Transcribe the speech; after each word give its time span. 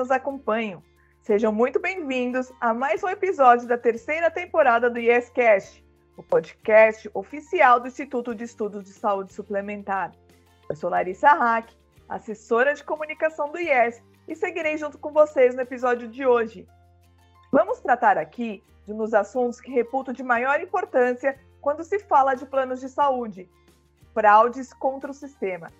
nos 0.00 0.10
acompanham. 0.10 0.82
Sejam 1.20 1.52
muito 1.52 1.78
bem-vindos 1.78 2.50
a 2.58 2.72
mais 2.72 3.04
um 3.04 3.08
episódio 3.10 3.68
da 3.68 3.76
terceira 3.76 4.30
temporada 4.30 4.88
do 4.88 4.98
YesCast, 4.98 5.84
o 6.16 6.22
podcast 6.22 7.10
oficial 7.12 7.78
do 7.78 7.88
Instituto 7.88 8.34
de 8.34 8.44
Estudos 8.44 8.82
de 8.84 8.94
Saúde 8.94 9.30
Suplementar. 9.30 10.12
Eu 10.70 10.74
sou 10.74 10.88
Larissa 10.88 11.28
Hack, 11.34 11.70
assessora 12.08 12.72
de 12.72 12.82
comunicação 12.82 13.52
do 13.52 13.58
IES, 13.58 14.02
e 14.26 14.34
seguirei 14.34 14.78
junto 14.78 14.96
com 14.96 15.12
vocês 15.12 15.54
no 15.54 15.60
episódio 15.60 16.08
de 16.08 16.24
hoje. 16.24 16.66
Vamos 17.52 17.78
tratar 17.80 18.16
aqui 18.16 18.64
de 18.86 18.94
um 18.94 18.96
dos 18.96 19.12
assuntos 19.12 19.60
que 19.60 19.70
reputo 19.70 20.14
de 20.14 20.22
maior 20.22 20.62
importância 20.62 21.38
quando 21.60 21.84
se 21.84 21.98
fala 21.98 22.34
de 22.34 22.46
planos 22.46 22.80
de 22.80 22.88
saúde: 22.88 23.50
fraudes 24.14 24.72
contra 24.72 25.10
o 25.10 25.14
sistema. 25.14 25.70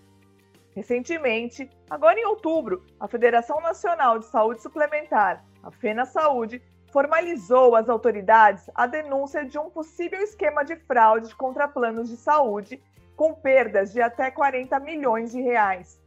Recentemente, 0.75 1.69
agora 1.89 2.19
em 2.19 2.25
outubro, 2.25 2.85
a 2.99 3.09
Federação 3.09 3.61
Nacional 3.61 4.19
de 4.19 4.27
Saúde 4.27 4.63
Suplementar, 4.63 5.45
a 5.63 5.71
FENA 5.71 6.05
Saúde, 6.05 6.63
formalizou 6.93 7.75
às 7.75 7.89
autoridades 7.89 8.71
a 8.75 8.87
denúncia 8.87 9.45
de 9.45 9.59
um 9.59 9.71
possível 9.71 10.21
esquema 10.21 10.65
de 10.65 10.77
fraude 10.77 11.35
contra 11.35 11.69
planos 11.69 12.09
de 12.09 12.17
saúde 12.17 12.83
com 13.17 13.35
perdas 13.35 13.93
de 13.93 14.01
até 14.01 14.31
40 14.31 14.79
milhões 14.81 15.33
de 15.33 15.41
reais. 15.41 16.01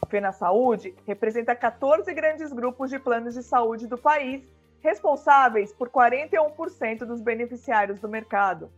A 0.00 0.06
FENA 0.06 0.32
Saúde 0.32 0.94
representa 1.06 1.54
14 1.54 2.12
grandes 2.12 2.52
grupos 2.52 2.90
de 2.90 2.98
planos 2.98 3.34
de 3.34 3.42
saúde 3.42 3.86
do 3.86 3.98
país, 3.98 4.46
responsáveis 4.80 5.72
por 5.72 5.88
41% 5.88 7.06
dos 7.06 7.22
beneficiários 7.22 7.98
do 7.98 8.08
mercado. 8.08 8.70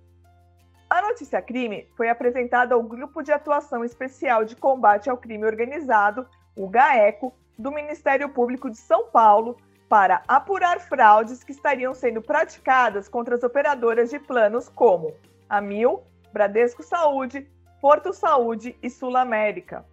A 0.89 1.03
notícia 1.03 1.43
crime 1.43 1.89
foi 1.97 2.09
apresentada 2.09 2.77
ao 2.77 2.83
Grupo 2.83 3.21
de 3.21 3.33
Atuação 3.33 3.85
Especial 3.85 4.45
de 4.45 4.55
Combate 4.55 5.11
ao 5.11 5.19
Crime 5.19 5.45
Organizado, 5.45 6.29
o 6.57 6.69
GAECO, 6.69 7.35
do 7.59 7.73
Ministério 7.73 8.29
Público 8.29 8.71
de 8.71 8.77
São 8.77 9.09
Paulo, 9.09 9.57
para 9.89 10.23
apurar 10.29 10.79
fraudes 10.79 11.43
que 11.43 11.51
estariam 11.51 11.93
sendo 11.93 12.23
praticadas 12.23 13.09
contra 13.09 13.35
as 13.35 13.43
operadoras 13.43 14.11
de 14.11 14.21
planos 14.21 14.69
como 14.69 15.13
a 15.49 15.61
Mil, 15.61 16.03
Bradesco 16.33 16.85
Saúde, 16.85 17.49
Porto 17.81 18.13
Saúde 18.13 18.77
e 18.81 18.89
Sul 18.89 19.17
América. 19.17 19.85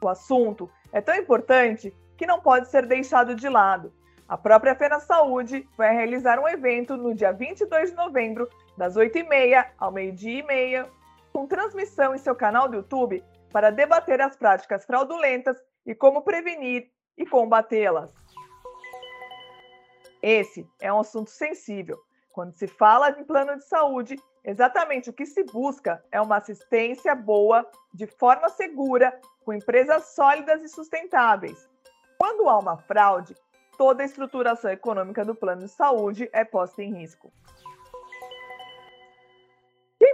O 0.00 0.08
assunto 0.08 0.70
é 0.92 1.00
tão 1.00 1.16
importante 1.16 1.92
que 2.16 2.26
não 2.26 2.40
pode 2.40 2.68
ser 2.68 2.86
deixado 2.86 3.34
de 3.34 3.48
lado. 3.48 3.92
A 4.28 4.36
própria 4.36 4.74
Fena 4.76 5.00
Saúde 5.00 5.68
vai 5.76 5.92
realizar 5.94 6.38
um 6.38 6.48
evento 6.48 6.96
no 6.96 7.12
dia 7.12 7.32
22 7.32 7.90
de 7.90 7.96
novembro 7.96 8.48
das 8.78 8.94
8h30 8.94 9.66
ao 9.76 9.90
meio-dia 9.90 10.38
e 10.38 10.42
meia, 10.44 10.88
com 11.32 11.46
transmissão 11.46 12.14
em 12.14 12.18
seu 12.18 12.34
canal 12.34 12.68
do 12.68 12.76
YouTube 12.76 13.22
para 13.52 13.70
debater 13.70 14.20
as 14.20 14.36
práticas 14.36 14.86
fraudulentas 14.86 15.60
e 15.84 15.94
como 15.94 16.22
prevenir 16.22 16.88
e 17.16 17.26
combatê-las. 17.26 18.14
Esse 20.22 20.66
é 20.80 20.92
um 20.92 21.00
assunto 21.00 21.28
sensível. 21.28 21.98
Quando 22.32 22.52
se 22.52 22.68
fala 22.68 23.10
em 23.10 23.24
plano 23.24 23.56
de 23.56 23.64
saúde, 23.64 24.16
exatamente 24.44 25.10
o 25.10 25.12
que 25.12 25.26
se 25.26 25.42
busca 25.42 26.02
é 26.12 26.20
uma 26.20 26.36
assistência 26.36 27.14
boa, 27.16 27.68
de 27.92 28.06
forma 28.06 28.48
segura, 28.48 29.20
com 29.44 29.52
empresas 29.52 30.14
sólidas 30.14 30.62
e 30.62 30.68
sustentáveis. 30.68 31.68
Quando 32.16 32.48
há 32.48 32.58
uma 32.58 32.76
fraude, 32.76 33.34
toda 33.76 34.02
a 34.02 34.06
estruturação 34.06 34.70
econômica 34.70 35.24
do 35.24 35.34
plano 35.34 35.62
de 35.62 35.68
saúde 35.68 36.28
é 36.32 36.44
posta 36.44 36.82
em 36.82 36.94
risco 36.94 37.32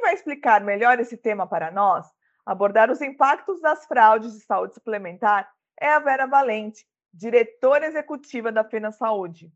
vai 0.04 0.12
explicar 0.12 0.60
melhor 0.60 1.00
esse 1.00 1.16
tema 1.16 1.46
para 1.46 1.70
nós, 1.70 2.06
abordar 2.44 2.90
os 2.90 3.00
impactos 3.00 3.58
das 3.62 3.86
fraudes 3.86 4.34
de 4.34 4.40
saúde 4.40 4.74
suplementar, 4.74 5.50
é 5.80 5.88
a 5.88 5.98
Vera 5.98 6.26
Valente, 6.26 6.86
diretora 7.10 7.86
executiva 7.86 8.52
da 8.52 8.62
Fena 8.62 8.92
Saúde. 8.92 9.50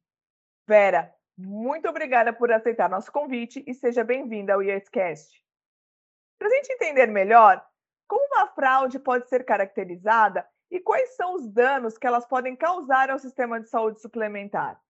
Vera, 0.67 1.15
muito 1.37 1.87
obrigada 1.87 2.33
por 2.33 2.51
aceitar 2.51 2.89
nosso 2.89 3.13
convite 3.13 3.63
e 3.67 3.75
seja 3.75 4.03
bem-vinda 4.03 4.55
ao 4.55 4.63
IESCast. 4.63 5.45
Para 6.39 6.49
a 6.49 6.51
gente 6.51 6.73
entender 6.73 7.09
melhor 7.09 7.63
como 8.07 8.25
uma 8.33 8.47
fraude 8.47 8.99
pode 8.99 9.29
ser 9.29 9.45
caracterizada 9.45 10.49
e 10.71 10.81
quais 10.81 11.15
são 11.15 11.35
os 11.35 11.47
danos 11.47 11.99
que 11.99 12.07
elas 12.07 12.25
podem 12.25 12.57
causar 12.57 13.11
ao 13.11 13.19
sistema 13.19 13.61
de 13.61 13.69
saúde 13.69 14.01
suplementar. 14.01 14.81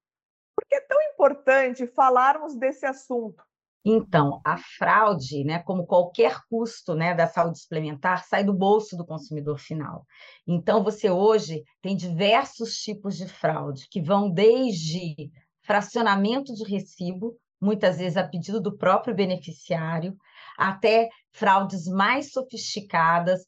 Por 0.55 0.65
que 0.69 0.77
é 0.77 0.81
tão 0.83 1.03
importante 1.03 1.85
falarmos 1.89 2.55
desse 2.55 2.87
assunto? 2.87 3.48
Então, 3.85 4.41
a 4.45 4.59
fraude, 4.59 5.45
né, 5.45 5.61
como 5.61 5.87
qualquer 5.87 6.41
custo 6.51 6.95
né, 6.95 7.15
da 7.15 7.27
saúde 7.27 7.61
suplementar, 7.61 8.25
sai 8.25 8.45
do 8.45 8.53
bolso 8.53 8.97
do 8.97 9.07
consumidor 9.07 9.59
final. 9.59 10.05
Então, 10.47 10.83
você 10.83 11.11
hoje 11.11 11.63
tem 11.81 11.97
diversos 11.97 12.77
tipos 12.77 13.17
de 13.17 13.27
fraude, 13.27 13.87
que 13.91 14.01
vão 14.01 14.31
desde 14.31 15.31
fracionamento 15.63 16.53
de 16.55 16.65
recibo, 16.65 17.37
muitas 17.61 17.99
vezes 17.99 18.17
a 18.17 18.27
pedido 18.27 18.61
do 18.61 18.77
próprio 18.77 19.15
beneficiário, 19.15 20.17
até 20.57 21.09
fraudes 21.33 21.87
mais 21.87 22.33
sofisticadas, 22.33 23.45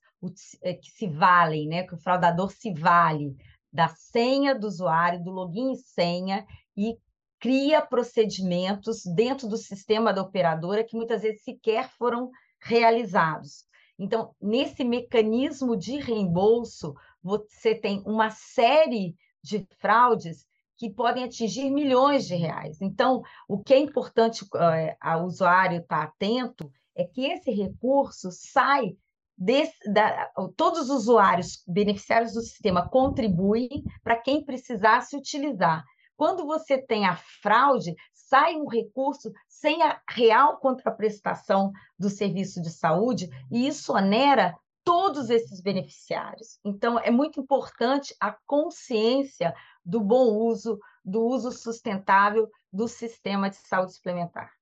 eh, 0.62 0.74
que 0.74 0.90
se 0.90 1.08
valem, 1.08 1.66
né, 1.66 1.82
que 1.82 1.94
o 1.94 1.98
fraudador 1.98 2.50
se 2.52 2.72
vale 2.72 3.34
da 3.72 3.88
senha 3.88 4.54
do 4.54 4.66
usuário, 4.66 5.22
do 5.22 5.30
login 5.30 5.72
e 5.72 5.76
senha, 5.76 6.44
e 6.76 6.96
cria 7.40 7.80
procedimentos 7.80 9.02
dentro 9.04 9.48
do 9.48 9.56
sistema 9.56 10.12
da 10.12 10.22
operadora 10.22 10.84
que 10.84 10.96
muitas 10.96 11.22
vezes 11.22 11.42
sequer 11.42 11.90
foram 11.90 12.30
realizados. 12.60 13.64
Então, 13.98 14.34
nesse 14.40 14.84
mecanismo 14.84 15.76
de 15.76 15.98
reembolso, 15.98 16.94
você 17.22 17.74
tem 17.74 18.02
uma 18.06 18.30
série 18.30 19.14
de 19.42 19.66
fraudes 19.78 20.46
que 20.76 20.90
podem 20.90 21.24
atingir 21.24 21.70
milhões 21.70 22.26
de 22.26 22.34
reais. 22.34 22.80
Então, 22.80 23.22
o 23.48 23.58
que 23.58 23.74
é 23.74 23.78
importante 23.78 24.46
é, 24.54 24.96
o 25.16 25.24
usuário 25.24 25.80
estar 25.80 26.02
atento 26.02 26.70
é 26.94 27.04
que 27.04 27.26
esse 27.26 27.50
recurso 27.50 28.30
sai 28.30 28.96
Desse, 29.42 29.90
da, 29.90 30.30
todos 30.54 30.80
os 30.80 30.90
usuários 30.90 31.62
beneficiários 31.66 32.34
do 32.34 32.42
sistema 32.42 32.86
contribuem 32.86 33.70
para 34.04 34.20
quem 34.20 34.44
precisasse 34.44 35.16
utilizar. 35.16 35.82
Quando 36.20 36.44
você 36.44 36.76
tem 36.76 37.06
a 37.06 37.16
fraude, 37.16 37.94
sai 38.12 38.54
um 38.54 38.68
recurso 38.68 39.32
sem 39.48 39.82
a 39.82 39.98
real 40.06 40.58
contraprestação 40.58 41.72
do 41.98 42.10
serviço 42.10 42.60
de 42.60 42.68
saúde, 42.68 43.30
e 43.50 43.66
isso 43.66 43.94
onera 43.94 44.54
todos 44.84 45.30
esses 45.30 45.62
beneficiários. 45.62 46.60
Então, 46.62 46.98
é 46.98 47.10
muito 47.10 47.40
importante 47.40 48.14
a 48.20 48.36
consciência 48.46 49.54
do 49.82 49.98
bom 49.98 50.36
uso, 50.36 50.78
do 51.02 51.22
uso 51.22 51.50
sustentável 51.52 52.50
do 52.70 52.86
sistema 52.86 53.48
de 53.48 53.56
saúde 53.56 53.94
suplementar. 53.94 54.52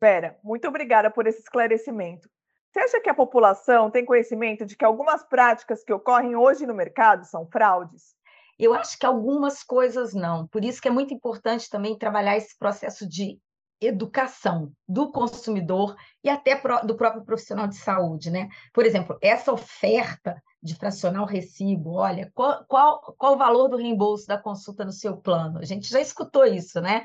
Pera, 0.00 0.38
muito 0.42 0.66
obrigada 0.66 1.10
por 1.10 1.26
esse 1.26 1.40
esclarecimento. 1.40 2.30
Você 2.72 2.80
acha 2.80 2.98
que 2.98 3.10
a 3.10 3.14
população 3.14 3.90
tem 3.90 4.06
conhecimento 4.06 4.64
de 4.64 4.74
que 4.74 4.86
algumas 4.86 5.22
práticas 5.22 5.84
que 5.84 5.92
ocorrem 5.92 6.34
hoje 6.34 6.66
no 6.66 6.72
mercado 6.72 7.26
são 7.26 7.46
fraudes? 7.46 8.16
Eu 8.58 8.74
acho 8.74 8.98
que 8.98 9.06
algumas 9.06 9.62
coisas 9.62 10.14
não. 10.14 10.46
Por 10.48 10.64
isso 10.64 10.80
que 10.80 10.88
é 10.88 10.90
muito 10.90 11.12
importante 11.12 11.68
também 11.68 11.98
trabalhar 11.98 12.36
esse 12.36 12.56
processo 12.58 13.08
de 13.08 13.38
educação 13.80 14.72
do 14.88 15.10
consumidor 15.10 15.96
e 16.22 16.28
até 16.28 16.60
do 16.84 16.96
próprio 16.96 17.24
profissional 17.24 17.66
de 17.66 17.76
saúde, 17.76 18.30
né? 18.30 18.48
Por 18.72 18.86
exemplo, 18.86 19.18
essa 19.20 19.52
oferta 19.52 20.40
de 20.62 20.74
fracionar 20.74 21.22
o 21.22 21.26
recibo, 21.26 21.94
olha, 21.94 22.30
qual, 22.34 22.64
qual, 22.66 23.14
qual 23.18 23.34
o 23.34 23.38
valor 23.38 23.68
do 23.68 23.76
reembolso 23.76 24.26
da 24.26 24.38
consulta 24.38 24.84
no 24.84 24.92
seu 24.92 25.16
plano? 25.16 25.58
A 25.58 25.64
gente 25.64 25.90
já 25.90 26.00
escutou 26.00 26.46
isso, 26.46 26.80
né? 26.80 27.04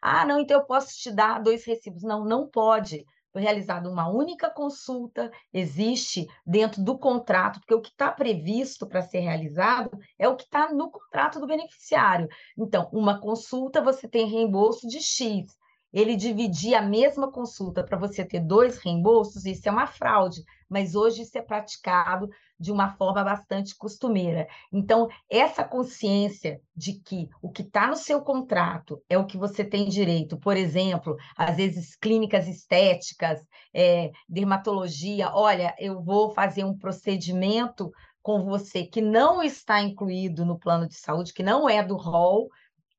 Ah, 0.00 0.24
não, 0.24 0.38
então 0.38 0.58
eu 0.58 0.64
posso 0.64 0.96
te 0.96 1.10
dar 1.10 1.42
dois 1.42 1.64
recibos. 1.64 2.02
Não, 2.02 2.24
não 2.24 2.48
pode 2.48 3.04
realizada 3.38 3.88
uma 3.88 4.08
única 4.08 4.50
consulta, 4.50 5.30
existe 5.52 6.26
dentro 6.44 6.82
do 6.82 6.98
contrato, 6.98 7.60
porque 7.60 7.74
o 7.74 7.80
que 7.80 7.90
está 7.90 8.10
previsto 8.10 8.86
para 8.86 9.02
ser 9.02 9.20
realizado 9.20 9.90
é 10.18 10.28
o 10.28 10.36
que 10.36 10.44
está 10.44 10.72
no 10.72 10.90
contrato 10.90 11.38
do 11.38 11.46
beneficiário. 11.46 12.28
Então, 12.58 12.88
uma 12.92 13.20
consulta 13.20 13.82
você 13.82 14.08
tem 14.08 14.26
reembolso 14.26 14.88
de 14.88 15.00
X. 15.00 15.59
Ele 15.92 16.16
dividir 16.16 16.74
a 16.74 16.82
mesma 16.82 17.30
consulta 17.30 17.82
para 17.82 17.98
você 17.98 18.24
ter 18.24 18.40
dois 18.40 18.78
reembolsos, 18.78 19.44
isso 19.44 19.68
é 19.68 19.72
uma 19.72 19.86
fraude, 19.86 20.42
mas 20.68 20.94
hoje 20.94 21.22
isso 21.22 21.36
é 21.36 21.42
praticado 21.42 22.28
de 22.58 22.70
uma 22.70 22.90
forma 22.96 23.24
bastante 23.24 23.74
costumeira. 23.76 24.46
Então, 24.72 25.08
essa 25.28 25.64
consciência 25.64 26.60
de 26.76 27.00
que 27.00 27.28
o 27.42 27.50
que 27.50 27.62
está 27.62 27.88
no 27.88 27.96
seu 27.96 28.20
contrato 28.20 29.02
é 29.08 29.16
o 29.18 29.26
que 29.26 29.38
você 29.38 29.64
tem 29.64 29.88
direito, 29.88 30.38
por 30.38 30.56
exemplo, 30.56 31.16
às 31.36 31.56
vezes 31.56 31.96
clínicas 31.96 32.46
estéticas, 32.46 33.40
é, 33.74 34.12
dermatologia, 34.28 35.30
olha, 35.32 35.74
eu 35.78 36.02
vou 36.02 36.30
fazer 36.30 36.64
um 36.64 36.76
procedimento 36.76 37.90
com 38.22 38.44
você 38.44 38.84
que 38.84 39.00
não 39.00 39.42
está 39.42 39.80
incluído 39.80 40.44
no 40.44 40.58
plano 40.58 40.86
de 40.86 40.94
saúde, 40.94 41.32
que 41.32 41.42
não 41.42 41.68
é 41.68 41.82
do 41.82 41.96
rol, 41.96 42.48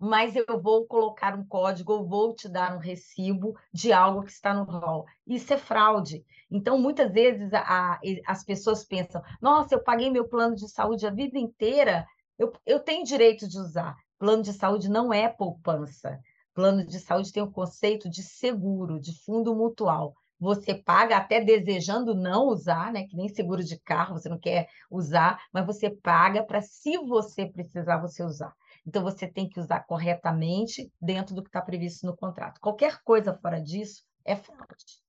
mas 0.02 0.36
eu 0.36 0.60
vou 0.60 0.88
colocar 0.88 1.38
um 1.38 1.46
código 1.46 1.94
ou 1.94 2.08
vou 2.08 2.34
te 2.34 2.50
dar 2.50 2.76
um 2.76 2.80
recibo 2.80 3.56
de 3.72 3.94
algo 3.94 4.24
que 4.24 4.32
está 4.32 4.52
no 4.52 4.64
rol. 4.64 5.06
Isso 5.28 5.54
é 5.54 5.58
fraude. 5.58 6.26
Então, 6.50 6.80
muitas 6.80 7.14
vezes 7.14 7.54
a, 7.54 8.00
as 8.26 8.44
pessoas 8.44 8.84
pensam: 8.84 9.22
nossa, 9.40 9.76
eu 9.76 9.84
paguei 9.84 10.10
meu 10.10 10.28
plano 10.28 10.56
de 10.56 10.68
saúde 10.68 11.06
a 11.06 11.12
vida 11.12 11.38
inteira, 11.38 12.08
eu, 12.40 12.52
eu 12.66 12.80
tenho 12.80 13.06
direito 13.06 13.48
de 13.48 13.60
usar. 13.60 13.96
Plano 14.18 14.42
de 14.42 14.54
saúde 14.54 14.90
não 14.90 15.14
é 15.14 15.30
poupança. 15.30 16.20
Plano 16.52 16.84
de 16.84 17.00
saúde 17.00 17.32
tem 17.32 17.44
o 17.44 17.52
conceito 17.52 18.10
de 18.10 18.24
seguro, 18.24 19.00
de 19.00 19.16
fundo 19.24 19.56
mutual. 19.56 20.16
Você 20.40 20.74
paga 20.74 21.18
até 21.18 21.40
desejando 21.40 22.16
não 22.16 22.48
usar, 22.48 22.92
né? 22.92 23.06
Que 23.08 23.16
nem 23.16 23.30
seguro 23.30 23.64
de 23.64 23.80
carro, 23.80 24.18
você 24.18 24.28
não 24.28 24.40
quer 24.40 24.68
usar, 24.90 25.40
mas 25.54 25.64
você 25.64 25.92
paga 25.92 26.44
para, 26.44 26.60
se 26.60 26.98
você 26.98 27.46
precisar, 27.46 28.00
você 28.00 28.24
usar. 28.24 28.52
Então, 28.86 29.04
você 29.04 29.28
tem 29.28 29.48
que 29.48 29.60
usar 29.60 29.82
corretamente 29.82 30.92
dentro 31.00 31.36
do 31.36 31.44
que 31.44 31.50
está 31.50 31.62
previsto 31.62 32.06
no 32.06 32.16
contrato. 32.16 32.60
Qualquer 32.60 33.02
coisa 33.04 33.34
fora 33.34 33.62
disso 33.62 34.04
é 34.26 34.36
fraude. 34.36 35.02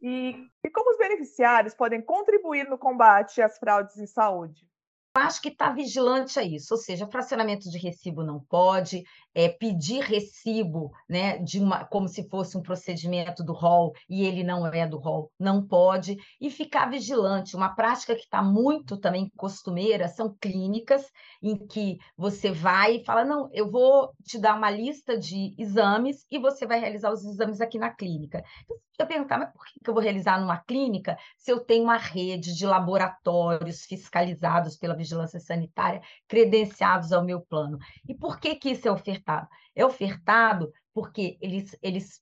E, 0.00 0.48
e 0.64 0.70
como 0.70 0.90
os 0.90 0.98
beneficiários 0.98 1.74
podem 1.74 2.00
contribuir 2.00 2.68
no 2.68 2.78
combate 2.78 3.42
às 3.42 3.58
fraudes 3.58 3.98
em 3.98 4.06
saúde? 4.06 4.70
acho 5.14 5.42
que 5.42 5.48
está 5.48 5.72
vigilante 5.72 6.38
a 6.38 6.42
isso, 6.42 6.74
ou 6.74 6.78
seja, 6.78 7.06
fracionamento 7.06 7.68
de 7.68 7.78
recibo 7.78 8.22
não 8.22 8.40
pode, 8.40 9.02
é, 9.34 9.48
pedir 9.48 10.02
recibo 10.02 10.90
né, 11.08 11.38
de 11.38 11.60
uma, 11.60 11.84
como 11.84 12.08
se 12.08 12.28
fosse 12.28 12.56
um 12.56 12.62
procedimento 12.62 13.44
do 13.44 13.52
rol 13.52 13.92
e 14.08 14.24
ele 14.24 14.42
não 14.42 14.66
é 14.66 14.86
do 14.86 14.98
rol, 14.98 15.30
não 15.38 15.66
pode, 15.66 16.16
e 16.40 16.50
ficar 16.50 16.90
vigilante. 16.90 17.56
Uma 17.56 17.74
prática 17.74 18.14
que 18.14 18.22
está 18.22 18.42
muito 18.42 18.96
também 18.96 19.30
costumeira 19.36 20.08
são 20.08 20.34
clínicas 20.40 21.06
em 21.42 21.56
que 21.56 21.98
você 22.16 22.50
vai 22.50 22.96
e 22.96 23.04
fala: 23.04 23.24
não, 23.24 23.48
eu 23.52 23.70
vou 23.70 24.12
te 24.24 24.38
dar 24.38 24.56
uma 24.56 24.70
lista 24.70 25.18
de 25.18 25.54
exames 25.58 26.26
e 26.30 26.38
você 26.38 26.66
vai 26.66 26.80
realizar 26.80 27.12
os 27.12 27.24
exames 27.24 27.60
aqui 27.60 27.78
na 27.78 27.90
clínica. 27.90 28.42
Então, 28.64 28.76
eu 29.00 29.06
perguntar, 29.06 29.38
mas 29.38 29.50
por 29.52 29.64
que 29.64 29.80
eu 29.88 29.94
vou 29.94 30.02
realizar 30.02 30.38
numa 30.38 30.58
clínica 30.58 31.16
se 31.36 31.50
eu 31.50 31.60
tenho 31.60 31.84
uma 31.84 31.96
rede 31.96 32.54
de 32.54 32.66
laboratórios 32.66 33.84
fiscalizados 33.84 34.76
pela 34.76 34.94
vigilância 34.94 35.40
sanitária, 35.40 36.02
credenciados 36.28 37.12
ao 37.12 37.24
meu 37.24 37.40
plano? 37.40 37.78
E 38.06 38.14
por 38.14 38.38
que, 38.38 38.54
que 38.56 38.70
isso 38.70 38.86
é 38.86 38.90
ofertado? 38.90 39.19
É 39.74 39.84
ofertado 39.84 40.72
porque 40.92 41.38
eles, 41.40 41.76
eles 41.82 42.20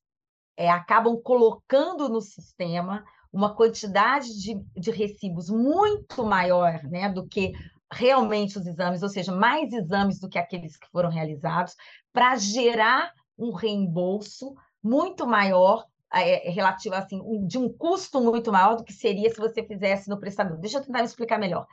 é, 0.57 0.69
acabam 0.69 1.21
colocando 1.23 2.09
no 2.09 2.21
sistema 2.21 3.05
uma 3.33 3.55
quantidade 3.55 4.41
de, 4.41 4.55
de 4.77 4.91
recibos 4.91 5.51
muito 5.51 6.25
maior 6.25 6.83
né, 6.85 7.09
do 7.09 7.27
que 7.27 7.53
realmente 7.93 8.59
os 8.59 8.67
exames, 8.67 9.03
ou 9.03 9.09
seja, 9.09 9.33
mais 9.33 9.73
exames 9.73 10.19
do 10.21 10.29
que 10.29 10.39
aqueles 10.39 10.77
que 10.77 10.89
foram 10.91 11.11
realizados, 11.11 11.75
para 12.13 12.37
gerar 12.37 13.13
um 13.39 13.53
reembolso 13.53 14.55
muito 14.83 15.27
maior 15.27 15.87
é, 16.13 16.49
é, 16.49 16.51
relativo 16.51 16.95
assim, 16.95 17.21
de 17.47 17.59
um 17.59 17.73
custo 17.73 18.21
muito 18.21 18.51
maior 18.51 18.77
do 18.77 18.85
que 18.85 18.93
seria 18.93 19.31
se 19.31 19.39
você 19.39 19.63
fizesse 19.63 20.09
no 20.09 20.19
prestador. 20.19 20.59
Deixa 20.59 20.79
eu 20.79 20.85
tentar 20.85 21.01
me 21.01 21.07
explicar 21.07 21.39
melhor. 21.39 21.67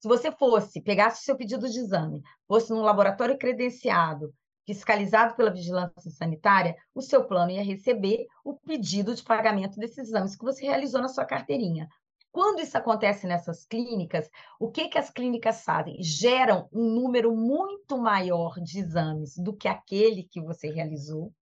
Se 0.00 0.08
você 0.08 0.30
fosse, 0.30 0.80
pegasse 0.80 1.22
o 1.22 1.24
seu 1.24 1.36
pedido 1.36 1.68
de 1.68 1.78
exame, 1.78 2.22
fosse 2.46 2.72
num 2.72 2.82
laboratório 2.82 3.38
credenciado, 3.38 4.32
fiscalizado 4.66 5.36
pela 5.36 5.52
vigilância 5.52 6.10
sanitária, 6.10 6.76
o 6.94 7.00
seu 7.00 7.24
plano 7.24 7.52
ia 7.52 7.62
receber 7.62 8.26
o 8.44 8.54
pedido 8.54 9.14
de 9.14 9.22
pagamento 9.22 9.78
desses 9.78 10.08
exames 10.08 10.36
que 10.36 10.44
você 10.44 10.66
realizou 10.66 11.00
na 11.00 11.08
sua 11.08 11.24
carteirinha. 11.24 11.88
Quando 12.32 12.60
isso 12.60 12.76
acontece 12.76 13.26
nessas 13.26 13.64
clínicas, 13.64 14.28
o 14.60 14.70
que, 14.70 14.88
que 14.88 14.98
as 14.98 15.08
clínicas 15.08 15.62
fazem? 15.62 15.96
Geram 16.02 16.68
um 16.70 16.82
número 16.82 17.34
muito 17.34 17.96
maior 17.96 18.60
de 18.60 18.80
exames 18.80 19.38
do 19.38 19.56
que 19.56 19.68
aquele 19.68 20.24
que 20.24 20.42
você 20.42 20.68
realizou, 20.68 21.32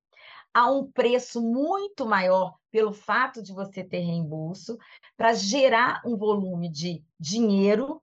a 0.52 0.70
um 0.70 0.88
preço 0.88 1.42
muito 1.42 2.06
maior 2.06 2.54
pelo 2.70 2.92
fato 2.92 3.42
de 3.42 3.52
você 3.52 3.82
ter 3.82 4.00
reembolso, 4.00 4.78
para 5.16 5.32
gerar 5.32 6.00
um 6.06 6.16
volume 6.16 6.70
de 6.70 7.02
dinheiro 7.18 8.00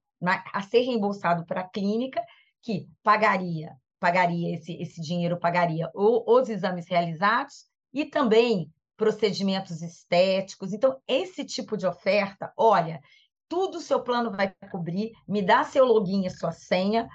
a 0.54 0.62
ser 0.62 0.82
reembolsado 0.82 1.46
para 1.46 1.62
a 1.62 1.70
clínica, 1.70 2.22
que 2.62 2.90
pagaria, 3.02 3.76
pagaria 4.02 4.56
esse, 4.56 4.74
esse 4.82 5.00
dinheiro, 5.00 5.40
pagaria 5.40 5.88
os 5.94 6.50
exames 6.50 6.88
realizados 6.90 7.68
e 7.94 8.04
também 8.04 8.74
procedimentos 8.98 9.84
estéticos. 9.84 10.74
Então, 10.74 11.00
esse 11.08 11.46
tipo 11.46 11.78
de 11.78 11.86
oferta, 11.86 12.52
olha, 12.58 13.00
tudo 13.48 13.78
o 13.78 13.82
seu 13.82 14.02
plano 14.02 14.32
vai 14.32 14.52
cobrir, 14.72 15.12
me 15.28 15.44
dá 15.44 15.64
seu 15.64 15.86
login 15.86 16.26
e 16.26 16.32
sua 16.32 16.52
senha, 16.52 17.08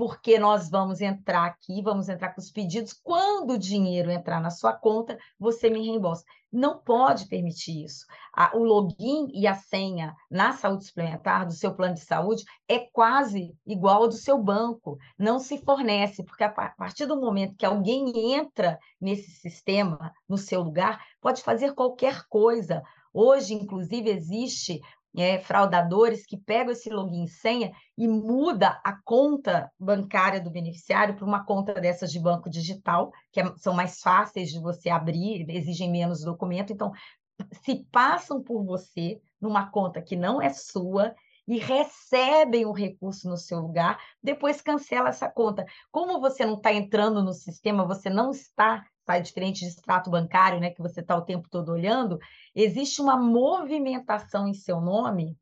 porque 0.00 0.38
nós 0.38 0.70
vamos 0.70 1.02
entrar 1.02 1.44
aqui, 1.44 1.82
vamos 1.82 2.08
entrar 2.08 2.30
com 2.30 2.40
os 2.40 2.50
pedidos. 2.50 2.94
Quando 2.94 3.50
o 3.50 3.58
dinheiro 3.58 4.10
entrar 4.10 4.40
na 4.40 4.48
sua 4.48 4.72
conta, 4.72 5.18
você 5.38 5.68
me 5.68 5.86
reembolsa. 5.86 6.24
Não 6.50 6.78
pode 6.78 7.26
permitir 7.26 7.84
isso. 7.84 8.06
o 8.54 8.64
login 8.64 9.28
e 9.34 9.46
a 9.46 9.54
senha 9.54 10.16
na 10.30 10.54
saúde 10.54 10.86
suplementar 10.86 11.44
do 11.44 11.52
seu 11.52 11.74
plano 11.74 11.92
de 11.92 12.00
saúde 12.00 12.44
é 12.66 12.78
quase 12.78 13.54
igual 13.66 14.04
ao 14.04 14.08
do 14.08 14.14
seu 14.14 14.42
banco. 14.42 14.96
Não 15.18 15.38
se 15.38 15.58
fornece, 15.58 16.24
porque 16.24 16.44
a 16.44 16.48
partir 16.48 17.04
do 17.04 17.20
momento 17.20 17.54
que 17.54 17.66
alguém 17.66 18.32
entra 18.32 18.78
nesse 18.98 19.30
sistema, 19.32 20.14
no 20.26 20.38
seu 20.38 20.62
lugar, 20.62 21.04
pode 21.20 21.42
fazer 21.42 21.74
qualquer 21.74 22.24
coisa. 22.26 22.82
Hoje, 23.12 23.52
inclusive, 23.52 24.08
existe 24.08 24.80
é, 25.16 25.38
fraudadores 25.40 26.24
que 26.24 26.36
pegam 26.36 26.72
esse 26.72 26.88
login 26.88 27.24
e 27.24 27.28
senha 27.28 27.72
e 27.96 28.06
muda 28.06 28.80
a 28.84 28.96
conta 29.04 29.70
bancária 29.78 30.40
do 30.40 30.50
beneficiário 30.50 31.16
para 31.16 31.24
uma 31.24 31.44
conta 31.44 31.74
dessas 31.74 32.12
de 32.12 32.20
banco 32.20 32.48
digital, 32.48 33.12
que 33.32 33.40
é, 33.40 33.52
são 33.56 33.74
mais 33.74 34.00
fáceis 34.00 34.50
de 34.50 34.60
você 34.60 34.88
abrir, 34.88 35.48
exigem 35.48 35.90
menos 35.90 36.22
documento. 36.22 36.72
Então, 36.72 36.92
se 37.62 37.84
passam 37.90 38.42
por 38.42 38.64
você 38.64 39.20
numa 39.40 39.70
conta 39.70 40.02
que 40.02 40.16
não 40.16 40.40
é 40.40 40.50
sua 40.50 41.14
e 41.48 41.58
recebem 41.58 42.64
o 42.64 42.72
recurso 42.72 43.28
no 43.28 43.36
seu 43.36 43.58
lugar, 43.58 43.98
depois 44.22 44.60
cancela 44.60 45.08
essa 45.08 45.28
conta. 45.28 45.66
Como 45.90 46.20
você 46.20 46.46
não 46.46 46.54
está 46.54 46.72
entrando 46.72 47.22
no 47.24 47.32
sistema, 47.32 47.84
você 47.84 48.08
não 48.08 48.30
está 48.30 48.84
sai 49.10 49.22
diferente 49.22 49.60
de 49.60 49.66
extrato 49.66 50.08
bancário, 50.08 50.60
né, 50.60 50.70
que 50.70 50.80
você 50.80 51.00
está 51.00 51.16
o 51.16 51.24
tempo 51.24 51.48
todo 51.50 51.72
olhando, 51.72 52.18
existe 52.54 53.02
uma 53.02 53.16
movimentação 53.16 54.46
em 54.46 54.54
seu 54.54 54.80
nome, 54.80 55.36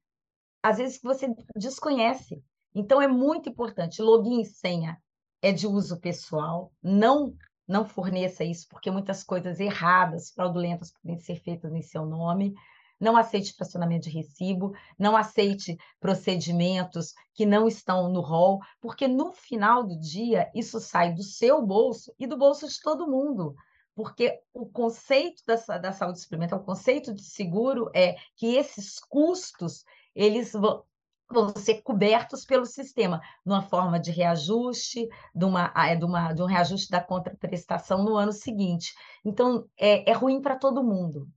às 0.62 0.79
vezes 0.79 0.99
que 0.99 1.05
você 1.05 1.29
desconhece. 1.55 2.43
Então 2.75 3.00
é 3.03 3.09
muito 3.09 3.49
importante, 3.50 4.00
login 4.00 4.41
e 4.41 4.47
senha 4.47 4.97
é 5.43 5.53
de 5.53 5.67
uso 5.67 6.00
pessoal, 6.00 6.73
não 6.82 7.35
não 7.67 7.85
forneça 7.85 8.43
isso, 8.43 8.66
porque 8.71 8.90
muitas 8.90 9.23
coisas 9.23 9.61
erradas, 9.61 10.31
fraudulentas 10.31 10.90
podem 10.90 11.19
ser 11.19 11.37
feitas 11.37 11.71
em 11.75 11.83
seu 11.83 12.07
nome. 12.07 12.54
Não 13.00 13.17
aceite 13.17 13.55
fracionamento 13.55 14.09
de 14.09 14.17
recibo, 14.17 14.73
não 14.99 15.17
aceite 15.17 15.76
procedimentos 16.00 17.14
que 17.33 17.47
não 17.47 17.69
estão 17.69 18.09
no 18.11 18.21
rol, 18.21 18.61
porque 18.81 19.07
no 19.07 19.33
final 19.33 19.85
do 19.85 19.99
dia 19.99 20.50
isso 20.55 20.81
sai 20.81 21.12
do 21.12 21.23
seu 21.23 21.64
bolso 21.64 22.12
e 22.19 22.26
do 22.26 22.37
bolso 22.37 22.69
de 22.69 22.81
todo 22.81 23.11
mundo. 23.11 23.55
Porque 23.95 24.40
o 24.55 24.67
conceito 24.67 25.43
da, 25.47 25.57
da 25.78 25.93
saúde 25.93 26.21
suplementar, 26.21 26.59
o 26.59 26.64
conceito 26.64 27.12
de 27.12 27.23
seguro 27.23 27.90
é 27.95 28.17
que 28.37 28.57
esses 28.57 29.00
custos 29.00 29.85
eles 30.14 30.52
vão, 30.52 30.85
vão 31.31 31.49
ser 31.57 31.83
cobertos 31.83 32.45
pelo 32.45 32.64
sistema, 32.64 33.21
numa 33.45 33.62
forma 33.62 33.99
de 34.00 34.11
reajuste, 34.11 35.09
de, 35.35 35.45
uma, 35.45 35.73
é, 35.76 35.95
de, 35.95 36.05
uma, 36.05 36.33
de 36.33 36.43
um 36.43 36.47
reajuste 36.47 36.90
da 36.90 37.00
contraprestação 37.00 38.02
no 38.02 38.17
ano 38.17 38.33
seguinte. 38.33 38.95
Então, 39.25 39.69
é, 39.76 40.11
é 40.11 40.12
ruim 40.12 40.40
para 40.40 40.57
todo 40.57 40.83
mundo. 40.83 41.28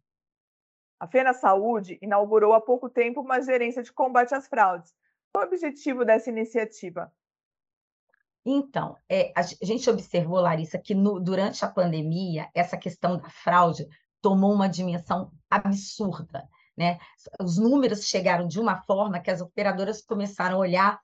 A 1.01 1.07
Fena 1.07 1.33
Saúde 1.33 1.97
inaugurou 1.99 2.53
há 2.53 2.61
pouco 2.61 2.87
tempo 2.87 3.21
uma 3.21 3.41
gerência 3.41 3.81
de 3.81 3.91
combate 3.91 4.35
às 4.35 4.47
fraudes. 4.47 4.93
Qual 5.33 5.43
o 5.43 5.47
objetivo 5.47 6.05
dessa 6.05 6.29
iniciativa? 6.29 7.11
Então, 8.45 8.95
é, 9.09 9.33
a 9.35 9.41
gente 9.41 9.89
observou, 9.89 10.39
Larissa, 10.39 10.77
que 10.77 10.93
no, 10.93 11.19
durante 11.19 11.65
a 11.65 11.67
pandemia, 11.67 12.51
essa 12.53 12.77
questão 12.77 13.17
da 13.17 13.31
fraude 13.31 13.87
tomou 14.21 14.53
uma 14.53 14.69
dimensão 14.69 15.31
absurda. 15.49 16.47
Né? 16.77 16.99
Os 17.41 17.57
números 17.57 18.05
chegaram 18.05 18.47
de 18.47 18.59
uma 18.59 18.83
forma 18.83 19.19
que 19.19 19.31
as 19.31 19.41
operadoras 19.41 20.03
começaram 20.03 20.57
a 20.57 20.59
olhar 20.59 21.01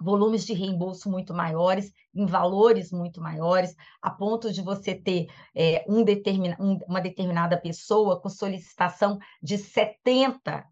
volumes 0.00 0.46
de 0.46 0.52
reembolso 0.52 1.10
muito 1.10 1.34
maiores, 1.34 1.92
em 2.14 2.26
valores 2.26 2.90
muito 2.90 3.20
maiores, 3.20 3.74
a 4.00 4.10
ponto 4.10 4.52
de 4.52 4.62
você 4.62 4.94
ter 4.94 5.26
é, 5.54 5.84
um 5.88 6.02
determina, 6.02 6.56
um, 6.58 6.78
uma 6.88 7.00
determinada 7.00 7.60
pessoa 7.60 8.20
com 8.20 8.28
solicitação 8.28 9.18
de 9.42 9.58
70 9.58 10.64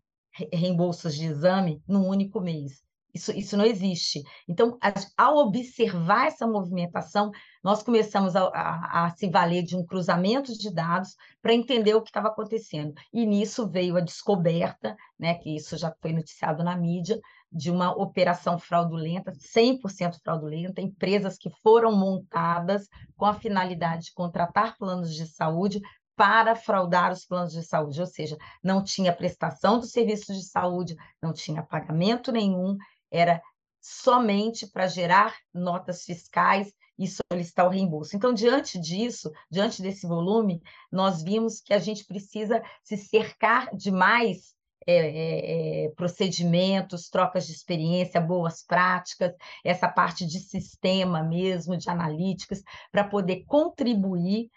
reembolsos 0.53 1.15
de 1.15 1.27
exame 1.27 1.83
num 1.87 2.07
único 2.07 2.41
mês. 2.41 2.83
Isso, 3.15 3.33
isso 3.33 3.57
não 3.57 3.65
existe. 3.65 4.23
Então, 4.47 4.79
ao 5.17 5.39
observar 5.39 6.27
essa 6.27 6.47
movimentação, 6.47 7.31
nós 7.65 7.83
começamos 7.83 8.37
a, 8.37 8.45
a, 8.49 9.07
a 9.07 9.11
se 9.11 9.29
valer 9.31 9.63
de 9.63 9.77
um 9.77 9.85
cruzamento 9.85 10.57
de 10.57 10.73
dados 10.73 11.17
para 11.41 11.55
entender 11.55 11.95
o 11.95 12.03
que 12.03 12.11
estava 12.11 12.29
acontecendo. 12.29 12.95
E 13.13 13.25
nisso 13.27 13.69
veio 13.69 13.97
a 13.97 14.01
descoberta, 14.01 14.95
né, 15.19 15.35
que 15.35 15.57
isso 15.57 15.77
já 15.77 15.93
foi 16.01 16.13
noticiado 16.13 16.63
na 16.63 16.77
mídia, 16.77 17.19
de 17.51 17.71
uma 17.71 17.91
operação 17.93 18.59
fraudulenta, 18.59 19.33
100% 19.33 20.19
fraudulenta, 20.23 20.81
empresas 20.81 21.39
que 21.39 21.51
foram 21.63 21.97
montadas 21.97 22.87
com 23.17 23.25
a 23.25 23.35
finalidade 23.35 24.07
de 24.07 24.13
contratar 24.13 24.77
planos 24.77 25.15
de 25.15 25.27
saúde 25.27 25.81
para 26.15 26.57
fraudar 26.57 27.13
os 27.13 27.25
planos 27.25 27.53
de 27.53 27.63
saúde, 27.63 28.01
ou 28.01 28.07
seja, 28.07 28.37
não 28.63 28.83
tinha 28.83 29.15
prestação 29.15 29.79
do 29.79 29.87
serviço 29.87 30.35
de 30.35 30.43
saúde, 30.43 30.97
não 31.23 31.33
tinha 31.33 31.63
pagamento 31.63 32.33
nenhum, 32.33 32.77
era 33.11 33.41
somente 33.81 34.67
para 34.67 34.89
gerar 34.89 35.37
notas 35.55 36.03
fiscais 36.03 36.73
e 36.99 37.07
solicitar 37.07 37.67
o 37.67 37.71
reembolso. 37.71 38.17
Então, 38.17 38.35
diante 38.35 38.79
disso, 38.79 39.31
diante 39.49 39.81
desse 39.81 40.07
volume, 40.07 40.61
nós 40.91 41.23
vimos 41.23 41.61
que 41.61 41.73
a 41.73 41.79
gente 41.79 42.05
precisa 42.05 42.61
se 42.83 42.97
cercar 42.97 43.75
de 43.75 43.93
mais 43.93 44.39
é, 44.49 44.58
é, 44.91 45.85
é, 45.85 45.89
procedimentos, 45.91 47.09
trocas 47.11 47.47
de 47.47 47.53
experiência, 47.53 48.21
boas 48.21 48.63
práticas, 48.63 49.35
essa 49.65 49.89
parte 49.89 50.27
de 50.27 50.39
sistema 50.41 51.23
mesmo, 51.23 51.77
de 51.77 51.91
analíticas, 51.91 52.63
para 52.91 53.05
poder 53.05 53.45
contribuir 53.47 54.51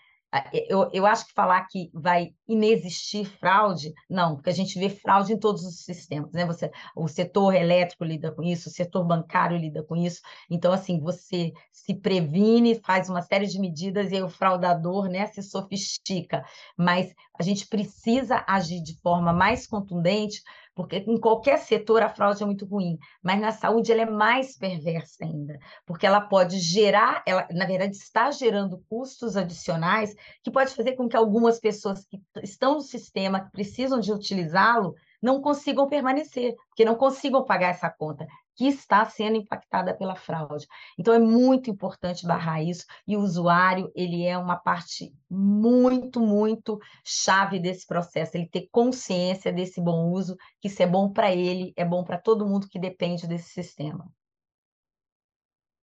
eu, 0.53 0.89
eu 0.93 1.05
acho 1.05 1.27
que 1.27 1.33
falar 1.33 1.67
que 1.67 1.91
vai 1.93 2.33
inexistir 2.47 3.25
fraude, 3.25 3.93
não, 4.09 4.35
porque 4.35 4.49
a 4.49 4.53
gente 4.53 4.79
vê 4.79 4.89
fraude 4.89 5.33
em 5.33 5.37
todos 5.37 5.65
os 5.65 5.83
sistemas, 5.83 6.31
né? 6.31 6.45
Você, 6.45 6.71
o 6.95 7.07
setor 7.07 7.53
elétrico 7.53 8.05
lida 8.05 8.31
com 8.31 8.41
isso, 8.41 8.69
o 8.69 8.71
setor 8.71 9.03
bancário 9.03 9.57
lida 9.57 9.83
com 9.83 9.95
isso. 9.95 10.21
Então, 10.49 10.71
assim, 10.71 10.99
você 10.99 11.51
se 11.71 11.93
previne, 11.95 12.79
faz 12.79 13.09
uma 13.09 13.21
série 13.21 13.45
de 13.45 13.59
medidas 13.59 14.11
e 14.11 14.15
aí 14.15 14.23
o 14.23 14.29
fraudador 14.29 15.09
né, 15.09 15.27
se 15.27 15.43
sofistica. 15.43 16.45
Mas 16.77 17.13
a 17.37 17.43
gente 17.43 17.67
precisa 17.67 18.43
agir 18.47 18.81
de 18.81 18.95
forma 19.01 19.33
mais 19.33 19.67
contundente 19.67 20.41
porque 20.81 20.97
em 21.07 21.19
qualquer 21.19 21.57
setor 21.59 22.01
a 22.01 22.09
fraude 22.09 22.41
é 22.41 22.45
muito 22.45 22.65
ruim, 22.65 22.97
mas 23.21 23.39
na 23.39 23.51
saúde 23.51 23.91
ela 23.91 24.01
é 24.01 24.09
mais 24.09 24.57
perversa 24.57 25.23
ainda, 25.23 25.59
porque 25.85 26.05
ela 26.05 26.21
pode 26.21 26.59
gerar, 26.59 27.23
ela 27.25 27.47
na 27.51 27.65
verdade 27.65 27.95
está 27.95 28.31
gerando 28.31 28.83
custos 28.89 29.37
adicionais 29.37 30.15
que 30.43 30.49
pode 30.49 30.73
fazer 30.73 30.93
com 30.93 31.07
que 31.07 31.15
algumas 31.15 31.59
pessoas 31.59 32.05
que 32.05 32.19
estão 32.41 32.75
no 32.75 32.81
sistema, 32.81 33.41
que 33.41 33.51
precisam 33.51 33.99
de 33.99 34.11
utilizá-lo, 34.11 34.95
não 35.21 35.39
consigam 35.39 35.87
permanecer, 35.87 36.55
porque 36.69 36.83
não 36.83 36.95
consigam 36.95 37.45
pagar 37.45 37.69
essa 37.69 37.89
conta 37.89 38.25
que 38.55 38.67
está 38.67 39.05
sendo 39.05 39.37
impactada 39.37 39.95
pela 39.95 40.15
fraude. 40.15 40.67
Então 40.97 41.13
é 41.13 41.19
muito 41.19 41.69
importante 41.69 42.25
barrar 42.25 42.61
isso 42.61 42.85
e 43.07 43.15
o 43.15 43.21
usuário, 43.21 43.91
ele 43.95 44.25
é 44.25 44.37
uma 44.37 44.55
parte 44.55 45.13
muito, 45.29 46.19
muito 46.19 46.79
chave 47.03 47.59
desse 47.59 47.85
processo, 47.85 48.35
ele 48.35 48.49
ter 48.49 48.67
consciência 48.71 49.51
desse 49.51 49.81
bom 49.81 50.09
uso, 50.09 50.35
que 50.59 50.67
isso 50.67 50.81
é 50.81 50.87
bom 50.87 51.11
para 51.11 51.31
ele, 51.31 51.73
é 51.75 51.85
bom 51.85 52.03
para 52.03 52.17
todo 52.17 52.45
mundo 52.45 52.67
que 52.69 52.79
depende 52.79 53.27
desse 53.27 53.49
sistema. 53.49 54.11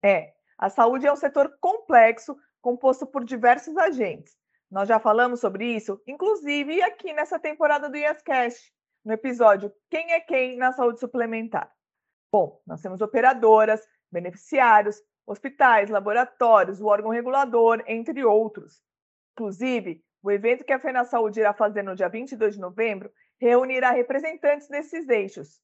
É, 0.03 0.33
a 0.57 0.69
saúde 0.69 1.07
é 1.07 1.11
um 1.11 1.15
setor 1.15 1.55
complexo, 1.59 2.35
composto 2.61 3.05
por 3.05 3.23
diversos 3.23 3.77
agentes. 3.77 4.35
Nós 4.69 4.87
já 4.87 4.99
falamos 4.99 5.39
sobre 5.39 5.65
isso, 5.65 6.01
inclusive 6.07 6.81
aqui 6.81 7.11
nessa 7.13 7.37
temporada 7.37 7.89
do 7.89 7.97
YesCast, 7.97 8.71
no 9.03 9.11
episódio 9.11 9.73
Quem 9.89 10.13
é 10.13 10.19
Quem 10.21 10.57
na 10.57 10.71
Saúde 10.71 10.99
Suplementar. 10.99 11.69
Bom, 12.31 12.61
nós 12.65 12.81
temos 12.81 13.01
operadoras, 13.01 13.81
beneficiários, 14.09 15.01
hospitais, 15.27 15.89
laboratórios, 15.89 16.79
o 16.79 16.87
órgão 16.87 17.11
regulador, 17.11 17.83
entre 17.85 18.23
outros. 18.23 18.81
Inclusive, 19.33 20.03
o 20.23 20.31
evento 20.31 20.63
que 20.63 20.73
a 20.73 20.79
FENA 20.79 21.03
Saúde 21.03 21.39
irá 21.39 21.53
fazer 21.53 21.83
no 21.83 21.95
dia 21.95 22.07
22 22.07 22.55
de 22.55 22.61
novembro 22.61 23.11
reunirá 23.39 23.91
representantes 23.91 24.67
desses 24.67 25.09
eixos. 25.09 25.59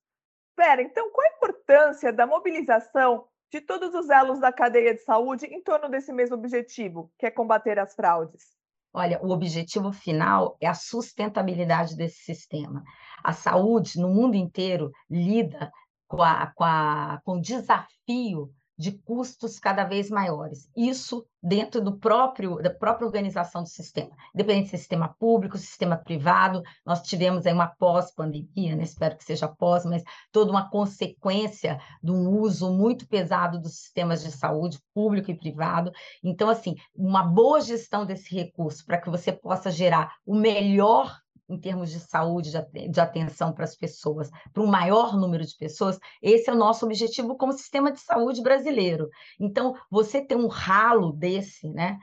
Pera, 0.55 0.81
então 0.81 1.11
qual 1.11 1.27
a 1.27 1.35
importância 1.35 2.11
da 2.11 2.25
mobilização 2.25 3.27
de 3.51 3.61
todos 3.61 3.93
os 3.93 4.09
elos 4.09 4.39
da 4.39 4.51
cadeia 4.51 4.93
de 4.93 5.01
saúde 5.01 5.45
em 5.45 5.61
torno 5.61 5.87
desse 5.87 6.11
mesmo 6.11 6.35
objetivo, 6.35 7.11
que 7.17 7.27
é 7.27 7.31
combater 7.31 7.79
as 7.79 7.93
fraudes? 7.95 8.57
Olha, 8.91 9.19
o 9.21 9.29
objetivo 9.29 9.91
final 9.91 10.57
é 10.59 10.67
a 10.67 10.73
sustentabilidade 10.73 11.95
desse 11.95 12.23
sistema. 12.23 12.83
A 13.23 13.31
saúde 13.31 13.99
no 13.99 14.09
mundo 14.09 14.35
inteiro 14.35 14.91
lida 15.09 15.71
com, 16.07 16.21
a, 16.21 16.47
com, 16.55 16.63
a, 16.63 17.21
com 17.23 17.33
o 17.33 17.41
desafio 17.41 18.51
de 18.77 18.91
custos 18.91 19.57
cada 19.57 19.83
vez 19.83 20.09
maiores. 20.09 20.69
Isso 20.77 21.25
dentro 21.41 21.81
do 21.81 21.97
próprio 21.97 22.61
da 22.61 22.69
própria 22.69 23.07
organização 23.07 23.63
do 23.63 23.69
sistema, 23.69 24.11
independente 24.35 24.69
se 24.69 24.77
sistema 24.77 25.15
público, 25.19 25.57
sistema 25.57 25.97
privado. 25.97 26.61
Nós 26.85 27.01
tivemos 27.01 27.47
aí 27.47 27.53
uma 27.53 27.67
pós-pandemia, 27.67 28.75
né? 28.75 28.83
espero 28.83 29.17
que 29.17 29.23
seja 29.23 29.47
pós, 29.47 29.83
mas 29.83 30.03
toda 30.31 30.51
uma 30.51 30.69
consequência 30.69 31.79
de 32.03 32.11
um 32.11 32.29
uso 32.29 32.71
muito 32.71 33.07
pesado 33.07 33.59
dos 33.59 33.79
sistemas 33.79 34.23
de 34.23 34.31
saúde 34.31 34.79
público 34.93 35.31
e 35.31 35.37
privado. 35.37 35.91
Então, 36.23 36.47
assim, 36.47 36.75
uma 36.95 37.23
boa 37.23 37.61
gestão 37.61 38.05
desse 38.05 38.33
recurso 38.35 38.85
para 38.85 38.99
que 38.99 39.09
você 39.09 39.31
possa 39.31 39.71
gerar 39.71 40.15
o 40.25 40.35
melhor 40.35 41.17
em 41.49 41.57
termos 41.57 41.89
de 41.91 41.99
saúde, 41.99 42.51
de 42.51 42.99
atenção 42.99 43.53
para 43.53 43.63
as 43.63 43.75
pessoas, 43.75 44.29
para 44.53 44.63
um 44.63 44.67
maior 44.67 45.15
número 45.17 45.45
de 45.45 45.55
pessoas, 45.55 45.99
esse 46.21 46.49
é 46.49 46.53
o 46.53 46.57
nosso 46.57 46.85
objetivo 46.85 47.37
como 47.37 47.53
sistema 47.53 47.91
de 47.91 47.99
saúde 47.99 48.41
brasileiro. 48.41 49.09
Então, 49.39 49.75
você 49.89 50.21
ter 50.21 50.35
um 50.35 50.47
ralo 50.47 51.11
desse, 51.11 51.69
né? 51.69 51.97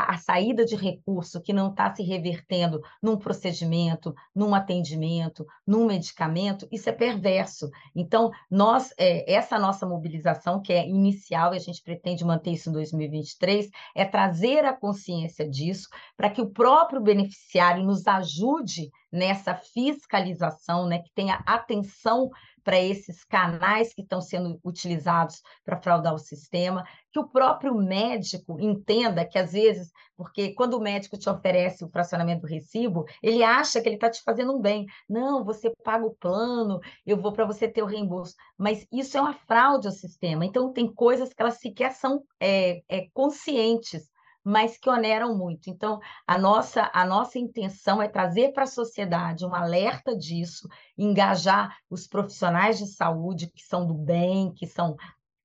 A 0.00 0.16
saída 0.16 0.64
de 0.64 0.76
recurso 0.76 1.40
que 1.40 1.52
não 1.52 1.70
está 1.70 1.94
se 1.94 2.02
revertendo 2.02 2.80
num 3.02 3.16
procedimento, 3.16 4.14
num 4.34 4.54
atendimento, 4.54 5.46
num 5.66 5.86
medicamento, 5.86 6.66
isso 6.70 6.88
é 6.88 6.92
perverso. 6.92 7.70
Então, 7.94 8.30
nós, 8.50 8.92
é, 8.98 9.32
essa 9.32 9.58
nossa 9.58 9.86
mobilização, 9.86 10.60
que 10.60 10.72
é 10.72 10.88
inicial, 10.88 11.54
e 11.54 11.56
a 11.56 11.60
gente 11.60 11.82
pretende 11.82 12.24
manter 12.24 12.52
isso 12.52 12.70
em 12.70 12.72
2023, 12.72 13.68
é 13.94 14.04
trazer 14.04 14.64
a 14.64 14.72
consciência 14.72 15.48
disso 15.48 15.88
para 16.16 16.30
que 16.30 16.40
o 16.40 16.50
próprio 16.50 17.00
beneficiário 17.00 17.84
nos 17.84 18.06
ajude 18.06 18.90
nessa 19.12 19.54
fiscalização, 19.54 20.86
né, 20.86 21.00
que 21.00 21.10
tenha 21.14 21.42
atenção 21.46 22.30
para 22.62 22.80
esses 22.80 23.24
canais 23.24 23.92
que 23.94 24.02
estão 24.02 24.20
sendo 24.20 24.58
utilizados 24.64 25.42
para 25.64 25.80
fraudar 25.80 26.14
o 26.14 26.18
sistema, 26.18 26.84
que 27.12 27.18
o 27.18 27.28
próprio 27.28 27.74
médico 27.74 28.58
entenda 28.60 29.24
que, 29.24 29.38
às 29.38 29.52
vezes, 29.52 29.90
porque 30.16 30.54
quando 30.54 30.74
o 30.74 30.80
médico 30.80 31.18
te 31.18 31.28
oferece 31.28 31.84
o 31.84 31.90
fracionamento 31.90 32.42
do 32.42 32.46
recibo, 32.46 33.04
ele 33.22 33.42
acha 33.42 33.80
que 33.80 33.88
ele 33.88 33.96
está 33.96 34.10
te 34.10 34.22
fazendo 34.22 34.56
um 34.56 34.60
bem. 34.60 34.86
Não, 35.08 35.44
você 35.44 35.70
paga 35.82 36.06
o 36.06 36.14
plano, 36.14 36.80
eu 37.04 37.16
vou 37.16 37.32
para 37.32 37.44
você 37.44 37.68
ter 37.68 37.82
o 37.82 37.86
reembolso. 37.86 38.34
Mas 38.56 38.86
isso 38.92 39.16
é 39.16 39.20
uma 39.20 39.34
fraude 39.34 39.86
ao 39.86 39.92
sistema. 39.92 40.44
Então, 40.44 40.72
tem 40.72 40.92
coisas 40.92 41.32
que 41.32 41.42
elas 41.42 41.58
sequer 41.58 41.92
são 41.92 42.22
é, 42.40 42.82
é, 42.88 43.08
conscientes 43.12 44.11
mas 44.44 44.76
que 44.76 44.90
oneram 44.90 45.36
muito. 45.36 45.70
Então, 45.70 46.00
a 46.26 46.38
nossa, 46.38 46.90
a 46.92 47.04
nossa 47.04 47.38
intenção 47.38 48.02
é 48.02 48.08
trazer 48.08 48.52
para 48.52 48.64
a 48.64 48.66
sociedade 48.66 49.46
um 49.46 49.54
alerta 49.54 50.16
disso, 50.16 50.68
engajar 50.96 51.76
os 51.88 52.06
profissionais 52.06 52.78
de 52.78 52.86
saúde 52.86 53.48
que 53.48 53.62
são 53.62 53.86
do 53.86 53.94
bem, 53.94 54.52
que 54.52 54.66
são 54.66 54.96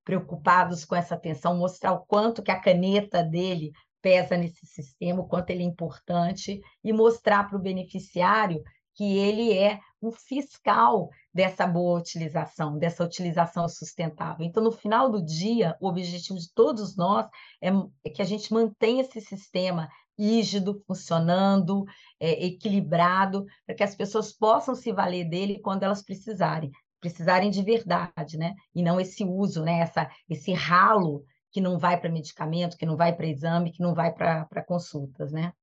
preocupados 0.04 0.86
com 0.86 0.96
essa 0.96 1.16
atenção, 1.16 1.58
mostrar 1.58 1.92
o 1.94 2.06
quanto 2.06 2.42
que 2.42 2.51
a 2.51 2.60
caneta 2.60 3.24
dele 3.24 3.72
pesa 4.01 4.38
nesse 4.38 4.66
sistema, 4.66 5.22
o 5.22 5.27
quanto 5.27 5.50
ele 5.50 5.63
é 5.63 5.66
importante, 5.66 6.62
e 6.84 6.94
mostrar 6.94 7.44
para 7.48 7.58
o 7.58 7.62
beneficiário 7.62 8.63
que 8.96 9.18
ele 9.18 9.54
é 9.54 9.80
um 10.01 10.12
fiscal 10.12 11.10
dessa 11.34 11.66
boa 11.66 12.00
utilização, 12.00 12.77
dessa 12.77 13.04
utilização 13.04 13.68
sustentável. 13.68 14.46
Então, 14.46 14.63
no 14.63 14.72
final 14.72 15.10
do 15.10 15.24
dia, 15.24 15.75
o 15.80 15.88
objetivo 15.88 16.38
de 16.39 16.51
todos 16.54 16.96
nós 16.96 17.27
é, 17.62 17.70
é 18.06 18.10
que 18.10 18.22
a 18.22 18.25
gente 18.25 18.54
mantenha 18.54 19.01
esse 19.01 19.22
sistema 19.22 19.89
rígido, 20.18 20.84
funcionando, 20.88 21.86
é, 22.20 22.46
equilibrado, 22.46 23.46
para 23.66 23.75
que 23.75 23.84
as 23.84 23.96
pessoas 23.96 24.34
possam 24.34 24.74
se 24.74 24.92
valer 24.92 25.25
dele 25.30 25.60
quando 25.60 25.84
elas 25.84 26.01
precisarem, 26.01 26.72
precisarem 27.00 27.51
de 27.51 27.62
verdade, 27.62 28.38
né? 28.38 28.56
E 28.74 28.82
não 28.82 29.00
esse 29.00 29.24
uso, 29.24 29.63
né? 29.63 29.80
Essa, 29.80 30.10
esse 30.27 30.51
ralo 30.54 31.24
que 31.51 31.62
não 31.62 31.77
vai 31.77 32.00
para 32.00 32.12
medicamento, 32.12 32.77
que 32.77 32.86
não 32.86 32.98
vai 32.98 33.16
para 33.16 33.27
exame, 33.27 33.72
que 33.72 33.82
não 33.82 33.94
vai 33.94 34.12
para 34.12 34.63
consultas, 34.66 35.32
né? 35.32 35.54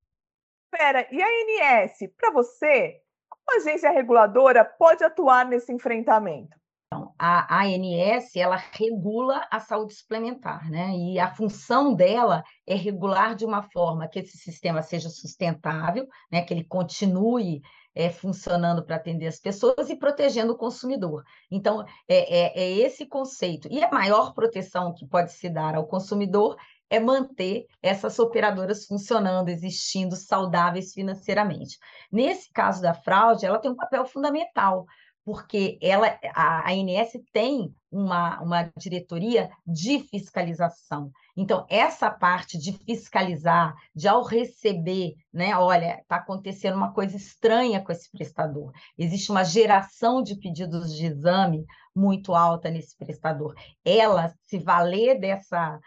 Pera, 0.70 1.06
e 1.10 1.22
a 1.22 1.82
ANS, 1.84 1.98
para 2.16 2.32
você, 2.32 3.00
a 3.48 3.56
agência 3.56 3.90
reguladora 3.90 4.64
pode 4.64 5.04
atuar 5.04 5.46
nesse 5.46 5.72
enfrentamento? 5.72 6.56
Então, 6.86 7.12
a 7.18 7.64
ANS 7.64 8.36
ela 8.36 8.56
regula 8.56 9.46
a 9.50 9.58
saúde 9.58 9.94
suplementar, 9.94 10.70
né? 10.70 10.92
E 10.96 11.18
a 11.18 11.34
função 11.34 11.92
dela 11.92 12.44
é 12.66 12.76
regular 12.76 13.34
de 13.34 13.44
uma 13.44 13.62
forma 13.62 14.06
que 14.06 14.20
esse 14.20 14.38
sistema 14.38 14.80
seja 14.80 15.08
sustentável, 15.08 16.06
né? 16.30 16.42
Que 16.42 16.54
ele 16.54 16.64
continue 16.64 17.62
é, 17.94 18.10
funcionando 18.10 18.84
para 18.84 18.96
atender 18.96 19.26
as 19.26 19.40
pessoas 19.40 19.88
e 19.90 19.96
protegendo 19.96 20.52
o 20.52 20.56
consumidor. 20.56 21.24
Então, 21.50 21.84
é, 22.08 22.52
é, 22.58 22.62
é 22.62 22.70
esse 22.78 23.06
conceito. 23.06 23.68
E 23.70 23.82
a 23.82 23.90
maior 23.90 24.32
proteção 24.32 24.94
que 24.94 25.06
pode 25.06 25.32
se 25.32 25.48
dar 25.48 25.74
ao 25.74 25.86
consumidor 25.86 26.56
é 26.94 27.00
manter 27.00 27.66
essas 27.82 28.18
operadoras 28.18 28.86
funcionando, 28.86 29.48
existindo, 29.48 30.14
saudáveis 30.14 30.92
financeiramente. 30.92 31.78
Nesse 32.10 32.50
caso 32.52 32.80
da 32.80 32.94
fraude, 32.94 33.44
ela 33.44 33.58
tem 33.58 33.70
um 33.70 33.76
papel 33.76 34.06
fundamental, 34.06 34.86
porque 35.24 35.78
ela, 35.80 36.18
a 36.34 36.70
ANS 36.70 37.12
tem 37.32 37.74
uma, 37.90 38.40
uma 38.42 38.70
diretoria 38.76 39.50
de 39.66 40.00
fiscalização. 40.00 41.10
Então, 41.36 41.66
essa 41.68 42.10
parte 42.10 42.58
de 42.58 42.72
fiscalizar, 42.84 43.74
de 43.94 44.06
ao 44.06 44.22
receber, 44.22 45.14
né? 45.32 45.56
Olha, 45.56 45.98
está 46.00 46.16
acontecendo 46.16 46.76
uma 46.76 46.92
coisa 46.92 47.16
estranha 47.16 47.82
com 47.82 47.90
esse 47.90 48.10
prestador. 48.10 48.72
Existe 48.96 49.30
uma 49.30 49.44
geração 49.44 50.22
de 50.22 50.36
pedidos 50.36 50.94
de 50.94 51.06
exame 51.06 51.64
muito 51.94 52.34
alta 52.34 52.70
nesse 52.70 52.96
prestador. 52.96 53.54
Ela 53.84 54.34
se 54.46 54.58
valer 54.58 55.18
dessa, 55.18 55.80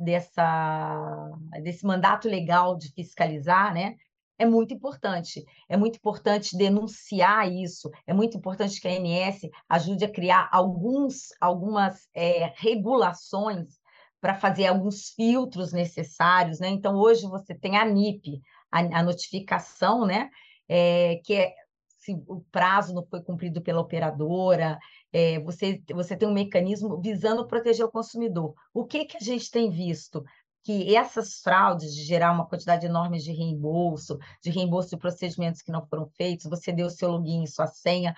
dessa, 0.00 1.30
desse 1.62 1.84
mandato 1.84 2.28
legal 2.28 2.76
de 2.76 2.92
fiscalizar, 2.92 3.72
né? 3.74 3.96
É 4.38 4.46
muito 4.46 4.72
importante. 4.72 5.44
É 5.68 5.76
muito 5.76 5.96
importante 5.96 6.56
denunciar 6.56 7.50
isso. 7.52 7.90
É 8.06 8.14
muito 8.14 8.38
importante 8.38 8.80
que 8.80 8.88
a 8.88 8.92
ANS 8.92 9.42
ajude 9.68 10.04
a 10.04 10.10
criar 10.10 10.48
alguns, 10.50 11.28
algumas 11.38 12.08
é, 12.14 12.52
regulações 12.56 13.78
para 14.20 14.34
fazer 14.34 14.66
alguns 14.66 15.10
filtros 15.10 15.72
necessários, 15.72 16.58
né? 16.58 16.68
Então, 16.68 16.94
hoje 16.96 17.26
você 17.26 17.54
tem 17.54 17.76
a 17.76 17.84
NIP, 17.84 18.40
a, 18.72 18.78
a 19.00 19.02
notificação, 19.02 20.06
né? 20.06 20.30
É, 20.66 21.20
que 21.24 21.34
é 21.34 21.54
se 21.98 22.14
o 22.26 22.40
prazo 22.50 22.94
não 22.94 23.04
foi 23.04 23.22
cumprido 23.22 23.60
pela 23.60 23.80
operadora, 23.80 24.78
é, 25.12 25.40
você, 25.40 25.82
você 25.92 26.16
tem 26.16 26.28
um 26.28 26.32
mecanismo 26.32 27.00
visando 27.00 27.46
proteger 27.46 27.84
o 27.84 27.90
consumidor. 27.90 28.54
O 28.72 28.84
que, 28.84 29.04
que 29.04 29.16
a 29.16 29.20
gente 29.20 29.50
tem 29.50 29.70
visto? 29.70 30.24
Que 30.62 30.94
essas 30.94 31.40
fraudes 31.40 31.94
de 31.94 32.04
gerar 32.04 32.32
uma 32.32 32.46
quantidade 32.46 32.86
enorme 32.86 33.18
de 33.18 33.32
reembolso, 33.32 34.18
de 34.42 34.50
reembolso 34.50 34.90
de 34.90 34.98
procedimentos 34.98 35.62
que 35.62 35.72
não 35.72 35.86
foram 35.86 36.06
feitos, 36.16 36.46
você 36.46 36.72
deu 36.72 36.86
o 36.86 36.90
seu 36.90 37.10
login 37.10 37.46
sua 37.46 37.66
senha, 37.66 38.14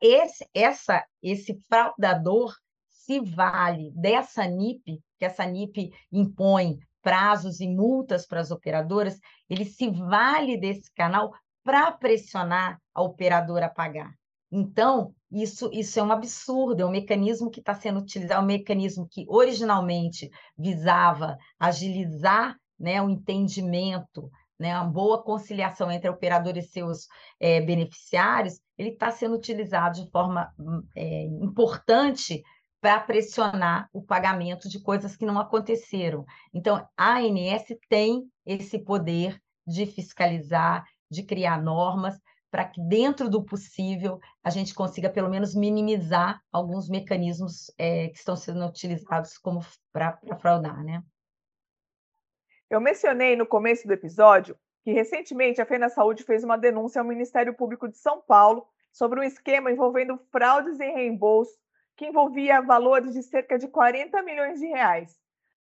esse, 0.00 0.46
essa, 0.54 1.04
esse 1.22 1.60
fraudador 1.68 2.54
se 2.88 3.20
vale 3.20 3.90
dessa 3.92 4.46
NIP, 4.46 5.02
que 5.18 5.24
essa 5.24 5.44
NIP 5.44 5.90
impõe 6.12 6.78
prazos 7.02 7.60
e 7.60 7.66
multas 7.66 8.26
para 8.26 8.40
as 8.40 8.50
operadoras, 8.50 9.18
ele 9.48 9.64
se 9.64 9.90
vale 9.90 10.58
desse 10.58 10.92
canal 10.92 11.32
para 11.64 11.90
pressionar 11.92 12.78
a 12.94 13.02
operadora 13.02 13.66
a 13.66 13.70
pagar. 13.70 14.12
Então, 14.50 15.14
isso, 15.30 15.70
isso 15.72 15.98
é 15.98 16.02
um 16.02 16.12
absurdo, 16.12 16.82
é 16.82 16.86
um 16.86 16.90
mecanismo 16.90 17.50
que 17.50 17.60
está 17.60 17.74
sendo 17.74 18.00
utilizado, 18.00 18.40
é 18.40 18.42
um 18.42 18.46
mecanismo 18.46 19.06
que 19.10 19.26
originalmente 19.28 20.30
visava 20.56 21.36
agilizar 21.58 22.56
né, 22.78 23.02
o 23.02 23.10
entendimento, 23.10 24.30
né, 24.58 24.74
uma 24.74 24.88
boa 24.88 25.22
conciliação 25.22 25.90
entre 25.90 26.08
a 26.08 26.12
operadora 26.12 26.58
e 26.58 26.62
seus 26.62 27.06
é, 27.38 27.60
beneficiários, 27.60 28.60
ele 28.76 28.90
está 28.90 29.10
sendo 29.10 29.34
utilizado 29.34 30.02
de 30.02 30.10
forma 30.10 30.52
é, 30.96 31.24
importante 31.24 32.42
para 32.80 33.00
pressionar 33.00 33.88
o 33.92 34.02
pagamento 34.02 34.68
de 34.68 34.80
coisas 34.80 35.16
que 35.16 35.26
não 35.26 35.38
aconteceram. 35.38 36.24
Então, 36.54 36.86
a 36.96 37.18
ANS 37.18 37.64
tem 37.88 38.24
esse 38.46 38.78
poder 38.78 39.40
de 39.66 39.84
fiscalizar, 39.84 40.84
de 41.10 41.22
criar 41.24 41.60
normas, 41.60 42.16
para 42.50 42.64
que, 42.64 42.80
dentro 42.80 43.28
do 43.28 43.44
possível, 43.44 44.18
a 44.42 44.50
gente 44.50 44.74
consiga, 44.74 45.10
pelo 45.10 45.28
menos, 45.28 45.54
minimizar 45.54 46.40
alguns 46.52 46.88
mecanismos 46.88 47.70
é, 47.78 48.08
que 48.08 48.18
estão 48.18 48.36
sendo 48.36 48.64
utilizados 48.66 49.36
como 49.38 49.60
para 49.92 50.18
fraudar, 50.40 50.82
né? 50.82 51.02
Eu 52.70 52.80
mencionei 52.80 53.36
no 53.36 53.46
começo 53.46 53.86
do 53.86 53.92
episódio 53.92 54.56
que, 54.82 54.92
recentemente, 54.92 55.60
a 55.60 55.66
Fena 55.66 55.88
Saúde 55.88 56.22
fez 56.24 56.44
uma 56.44 56.56
denúncia 56.56 57.00
ao 57.00 57.06
Ministério 57.06 57.54
Público 57.54 57.88
de 57.88 57.98
São 57.98 58.20
Paulo 58.20 58.66
sobre 58.92 59.20
um 59.20 59.22
esquema 59.22 59.70
envolvendo 59.70 60.18
fraudes 60.30 60.80
em 60.80 60.92
reembolso 60.92 61.56
que 61.96 62.06
envolvia 62.06 62.60
valores 62.60 63.12
de 63.12 63.22
cerca 63.22 63.58
de 63.58 63.68
40 63.68 64.22
milhões 64.22 64.60
de 64.60 64.66
reais. 64.66 65.18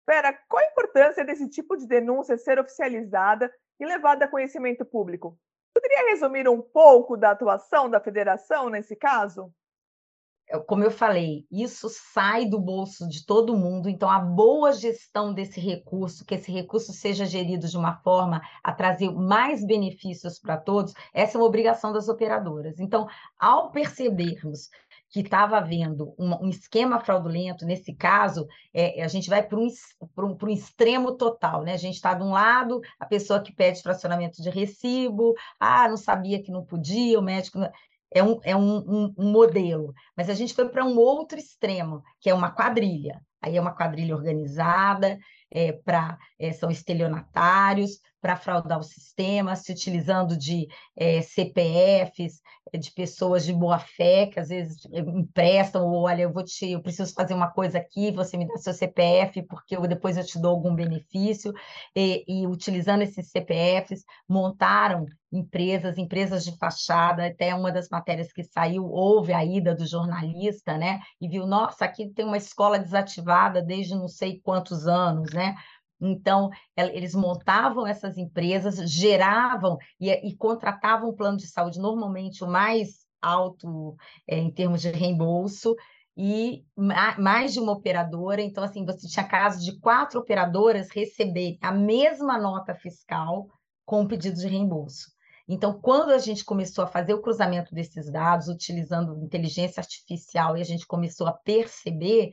Pera, 0.05 0.33
qual 0.47 0.63
a 0.63 0.67
importância 0.67 1.23
desse 1.23 1.49
tipo 1.49 1.75
de 1.77 1.87
denúncia 1.87 2.37
ser 2.37 2.59
oficializada 2.59 3.51
e 3.79 3.85
levada 3.85 4.25
a 4.25 4.27
conhecimento 4.27 4.85
público? 4.85 5.39
Poderia 5.75 6.09
resumir 6.09 6.47
um 6.47 6.61
pouco 6.61 7.17
da 7.17 7.31
atuação 7.31 7.89
da 7.89 7.99
federação 7.99 8.69
nesse 8.69 8.95
caso? 8.95 9.53
Como 10.67 10.83
eu 10.85 10.91
falei, 10.91 11.45
isso 11.51 11.89
sai 11.89 12.45
do 12.45 12.57
bolso 12.57 13.09
de 13.09 13.25
todo 13.25 13.57
mundo, 13.57 13.89
então 13.89 14.09
a 14.09 14.19
boa 14.19 14.71
gestão 14.71 15.33
desse 15.33 15.59
recurso, 15.59 16.23
que 16.23 16.35
esse 16.35 16.49
recurso 16.49 16.93
seja 16.93 17.25
gerido 17.25 17.67
de 17.67 17.75
uma 17.75 17.97
forma 18.03 18.41
a 18.63 18.71
trazer 18.71 19.11
mais 19.11 19.65
benefícios 19.65 20.39
para 20.39 20.55
todos, 20.55 20.93
essa 21.13 21.37
é 21.37 21.41
uma 21.41 21.47
obrigação 21.47 21.91
das 21.91 22.07
operadoras. 22.07 22.79
Então, 22.79 23.05
ao 23.37 23.71
percebermos 23.71 24.69
que 25.15 25.21
estava 25.21 25.55
havendo 25.55 26.13
um, 26.19 26.45
um, 26.45 26.49
esquema 26.49 26.99
fraudulento, 26.99 27.65
nesse 27.65 27.93
caso, 27.93 28.45
é, 28.73 29.01
a 29.01 29.07
gente 29.07 29.29
vai 29.29 29.41
para 29.41 29.57
um, 29.57 29.67
um, 30.01 30.37
um, 30.43 30.49
extremo 30.49 31.15
total, 31.15 31.63
né? 31.63 31.71
A 31.71 31.77
gente 31.77 31.95
está 31.95 32.13
de 32.13 32.21
um 32.21 32.31
lado, 32.31 32.81
a 32.99 33.05
pessoa 33.05 33.41
que 33.41 33.55
pede 33.55 33.81
fracionamento 33.81 34.41
de 34.41 34.49
recibo, 34.49 35.33
ah, 35.57 35.87
não 35.87 35.95
sabia 35.95 36.43
que 36.43 36.51
não 36.51 36.65
podia, 36.65 37.17
o 37.17 37.21
médico. 37.21 37.57
Não... 37.59 37.71
É, 38.13 38.21
um, 38.21 38.39
é 38.43 38.55
um, 38.57 39.13
um 39.17 39.31
modelo, 39.31 39.93
mas 40.17 40.29
a 40.29 40.33
gente 40.33 40.53
foi 40.53 40.67
para 40.67 40.83
um 40.83 40.97
outro 40.97 41.39
extremo, 41.39 42.03
que 42.19 42.29
é 42.29 42.33
uma 42.33 42.51
quadrilha. 42.51 43.21
Aí 43.41 43.55
é 43.55 43.61
uma 43.61 43.75
quadrilha 43.75 44.15
organizada, 44.15 45.17
é, 45.49 45.71
para 45.71 46.17
é, 46.37 46.51
são 46.51 46.69
estelionatários, 46.69 48.01
para 48.25 48.35
fraudar 48.35 48.79
o 48.79 48.83
sistema, 48.83 49.55
se 49.55 49.71
utilizando 49.71 50.35
de 50.35 50.67
é, 50.97 51.21
CPFs, 51.21 52.41
é, 52.73 52.77
de 52.79 52.91
pessoas 52.91 53.45
de 53.45 53.53
boa 53.53 53.77
fé, 53.77 54.25
que 54.25 54.39
às 54.39 54.49
vezes 54.49 54.77
emprestam, 54.91 55.85
ou 55.85 56.05
olha, 56.05 56.23
eu 56.23 56.33
vou 56.33 56.43
te, 56.43 56.71
eu 56.71 56.81
preciso 56.81 57.13
fazer 57.13 57.35
uma 57.35 57.51
coisa 57.51 57.77
aqui, 57.77 58.11
você 58.11 58.35
me 58.35 58.47
dá 58.47 58.57
seu 58.57 58.73
CPF, 58.73 59.43
porque 59.43 59.77
eu, 59.77 59.81
depois 59.81 60.17
eu 60.17 60.25
te 60.25 60.41
dou 60.41 60.49
algum 60.49 60.73
benefício, 60.73 61.53
e, 61.95 62.25
e 62.27 62.47
utilizando 62.47 63.03
esses 63.03 63.29
CPFs, 63.29 64.03
montaram 64.27 65.05
empresas, 65.31 65.97
empresas 65.99 66.43
de 66.43 66.57
fachada, 66.57 67.27
até 67.27 67.53
uma 67.53 67.71
das 67.71 67.89
matérias 67.89 68.33
que 68.33 68.43
saiu, 68.43 68.85
houve 68.85 69.33
a 69.33 69.45
ida 69.45 69.75
do 69.75 69.85
jornalista, 69.85 70.79
né, 70.79 70.99
e 71.21 71.27
viu, 71.27 71.45
nossa, 71.45 71.85
aqui 71.85 72.09
tem 72.09 72.25
uma 72.25 72.37
escola 72.37 72.79
desativada 72.79 73.61
desde 73.61 73.93
não 73.93 74.07
sei 74.07 74.39
quantos 74.39 74.87
anos, 74.87 75.31
né, 75.31 75.55
então, 75.99 76.49
eles 76.75 77.15
montavam 77.15 77.87
essas 77.87 78.17
empresas, 78.17 78.77
geravam 78.89 79.77
e, 79.99 80.09
e 80.11 80.35
contratavam 80.35 81.09
um 81.09 81.15
plano 81.15 81.37
de 81.37 81.47
saúde, 81.47 81.79
normalmente 81.79 82.43
o 82.43 82.47
mais 82.47 83.05
alto 83.21 83.95
é, 84.27 84.37
em 84.37 84.51
termos 84.51 84.81
de 84.81 84.89
reembolso, 84.91 85.75
e 86.17 86.63
mais 86.77 87.53
de 87.53 87.59
uma 87.59 87.73
operadora. 87.73 88.41
Então, 88.41 88.63
assim, 88.63 88.85
você 88.85 89.07
tinha 89.07 89.27
casos 89.27 89.63
de 89.63 89.77
quatro 89.79 90.19
operadoras 90.19 90.89
receberem 90.89 91.57
a 91.61 91.71
mesma 91.71 92.37
nota 92.37 92.73
fiscal 92.73 93.47
com 93.85 94.07
pedido 94.07 94.37
de 94.37 94.47
reembolso. 94.47 95.13
Então, 95.47 95.79
quando 95.79 96.11
a 96.11 96.17
gente 96.17 96.43
começou 96.43 96.83
a 96.83 96.87
fazer 96.87 97.13
o 97.13 97.21
cruzamento 97.21 97.73
desses 97.73 98.09
dados, 98.11 98.47
utilizando 98.47 99.23
inteligência 99.23 99.79
artificial, 99.79 100.57
e 100.57 100.61
a 100.61 100.65
gente 100.65 100.87
começou 100.87 101.27
a 101.27 101.33
perceber 101.33 102.31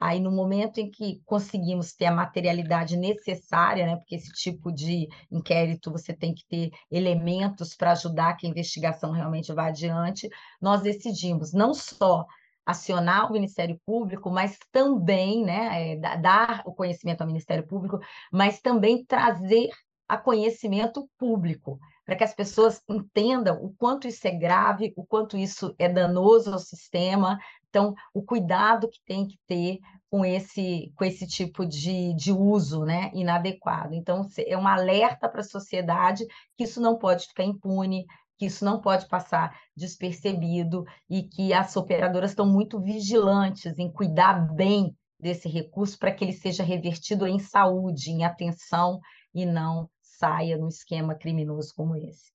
Aí, 0.00 0.18
no 0.18 0.32
momento 0.32 0.78
em 0.78 0.90
que 0.90 1.20
conseguimos 1.26 1.92
ter 1.92 2.06
a 2.06 2.14
materialidade 2.14 2.96
necessária, 2.96 3.84
né, 3.84 3.96
porque 3.96 4.14
esse 4.14 4.32
tipo 4.32 4.72
de 4.72 5.06
inquérito 5.30 5.92
você 5.92 6.14
tem 6.14 6.32
que 6.34 6.46
ter 6.48 6.70
elementos 6.90 7.76
para 7.76 7.92
ajudar 7.92 8.34
que 8.36 8.46
a 8.46 8.50
investigação 8.50 9.10
realmente 9.10 9.52
vá 9.52 9.66
adiante, 9.66 10.26
nós 10.58 10.80
decidimos 10.80 11.52
não 11.52 11.74
só 11.74 12.24
acionar 12.64 13.28
o 13.28 13.32
Ministério 13.32 13.78
Público, 13.84 14.30
mas 14.30 14.58
também 14.72 15.44
né, 15.44 15.92
é, 15.92 15.96
dar 16.18 16.62
o 16.64 16.72
conhecimento 16.72 17.20
ao 17.20 17.26
Ministério 17.26 17.66
Público, 17.66 17.98
mas 18.32 18.60
também 18.60 19.04
trazer 19.04 19.68
a 20.08 20.16
conhecimento 20.16 21.08
público, 21.18 21.78
para 22.04 22.16
que 22.16 22.24
as 22.24 22.34
pessoas 22.34 22.82
entendam 22.88 23.62
o 23.62 23.72
quanto 23.74 24.08
isso 24.08 24.26
é 24.26 24.32
grave, 24.32 24.92
o 24.96 25.06
quanto 25.06 25.36
isso 25.36 25.72
é 25.78 25.88
danoso 25.88 26.52
ao 26.52 26.58
sistema, 26.58 27.38
então, 27.70 27.94
o 28.12 28.22
cuidado 28.22 28.88
que 28.88 29.00
tem 29.06 29.26
que 29.26 29.38
ter 29.46 29.78
com 30.10 30.24
esse, 30.24 30.92
com 30.96 31.04
esse 31.04 31.26
tipo 31.26 31.64
de, 31.64 32.12
de 32.14 32.32
uso 32.32 32.84
né, 32.84 33.12
inadequado. 33.14 33.94
Então, 33.94 34.26
é 34.36 34.58
um 34.58 34.66
alerta 34.66 35.28
para 35.28 35.40
a 35.40 35.44
sociedade 35.44 36.26
que 36.56 36.64
isso 36.64 36.80
não 36.80 36.98
pode 36.98 37.28
ficar 37.28 37.44
impune, 37.44 38.04
que 38.36 38.46
isso 38.46 38.64
não 38.64 38.80
pode 38.80 39.08
passar 39.08 39.56
despercebido 39.76 40.84
e 41.08 41.22
que 41.22 41.52
as 41.52 41.76
operadoras 41.76 42.30
estão 42.30 42.46
muito 42.46 42.80
vigilantes 42.80 43.78
em 43.78 43.90
cuidar 43.90 44.52
bem 44.52 44.94
desse 45.18 45.48
recurso 45.48 45.96
para 45.98 46.12
que 46.12 46.24
ele 46.24 46.32
seja 46.32 46.64
revertido 46.64 47.26
em 47.26 47.38
saúde, 47.38 48.10
em 48.10 48.24
atenção 48.24 48.98
e 49.32 49.46
não 49.46 49.88
saia 50.02 50.58
num 50.58 50.68
esquema 50.68 51.14
criminoso 51.14 51.72
como 51.76 51.94
esse. 51.94 52.32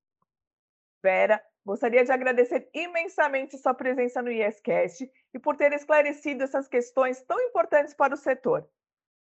Vera, 1.03 1.41
Gostaria 1.65 2.05
de 2.05 2.11
agradecer 2.11 2.69
imensamente 2.75 3.57
sua 3.57 3.73
presença 3.73 4.21
no 4.21 4.31
IESCast 4.31 5.09
e 5.35 5.39
por 5.39 5.57
ter 5.57 5.73
esclarecido 5.73 6.43
essas 6.43 6.65
questões 6.65 7.21
tão 7.21 7.37
importantes 7.41 7.93
para 7.93 8.13
o 8.13 8.17
setor. 8.17 8.65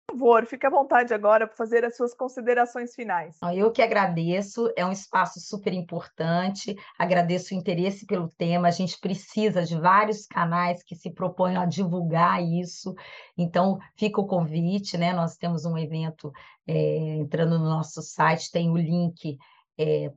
Por 0.04 0.18
favor, 0.18 0.44
fique 0.44 0.66
à 0.66 0.68
vontade 0.68 1.14
agora 1.14 1.46
para 1.46 1.56
fazer 1.56 1.84
as 1.84 1.96
suas 1.96 2.12
considerações 2.12 2.92
finais. 2.92 3.38
Eu 3.54 3.70
que 3.70 3.80
agradeço, 3.80 4.70
é 4.76 4.84
um 4.84 4.90
espaço 4.90 5.38
super 5.40 5.72
importante, 5.72 6.76
agradeço 6.98 7.54
o 7.54 7.56
interesse 7.56 8.04
pelo 8.04 8.28
tema. 8.28 8.66
A 8.66 8.72
gente 8.72 8.98
precisa 8.98 9.62
de 9.62 9.78
vários 9.78 10.26
canais 10.26 10.82
que 10.82 10.96
se 10.96 11.14
propõem 11.14 11.56
a 11.56 11.64
divulgar 11.64 12.42
isso, 12.42 12.94
então 13.38 13.78
fica 13.96 14.20
o 14.20 14.26
convite, 14.26 14.98
né? 14.98 15.12
Nós 15.12 15.36
temos 15.36 15.64
um 15.64 15.78
evento 15.78 16.32
é, 16.66 17.16
entrando 17.18 17.58
no 17.58 17.66
nosso 17.66 18.02
site, 18.02 18.50
tem 18.50 18.68
o 18.70 18.76
link 18.76 19.38
é, 19.82 20.12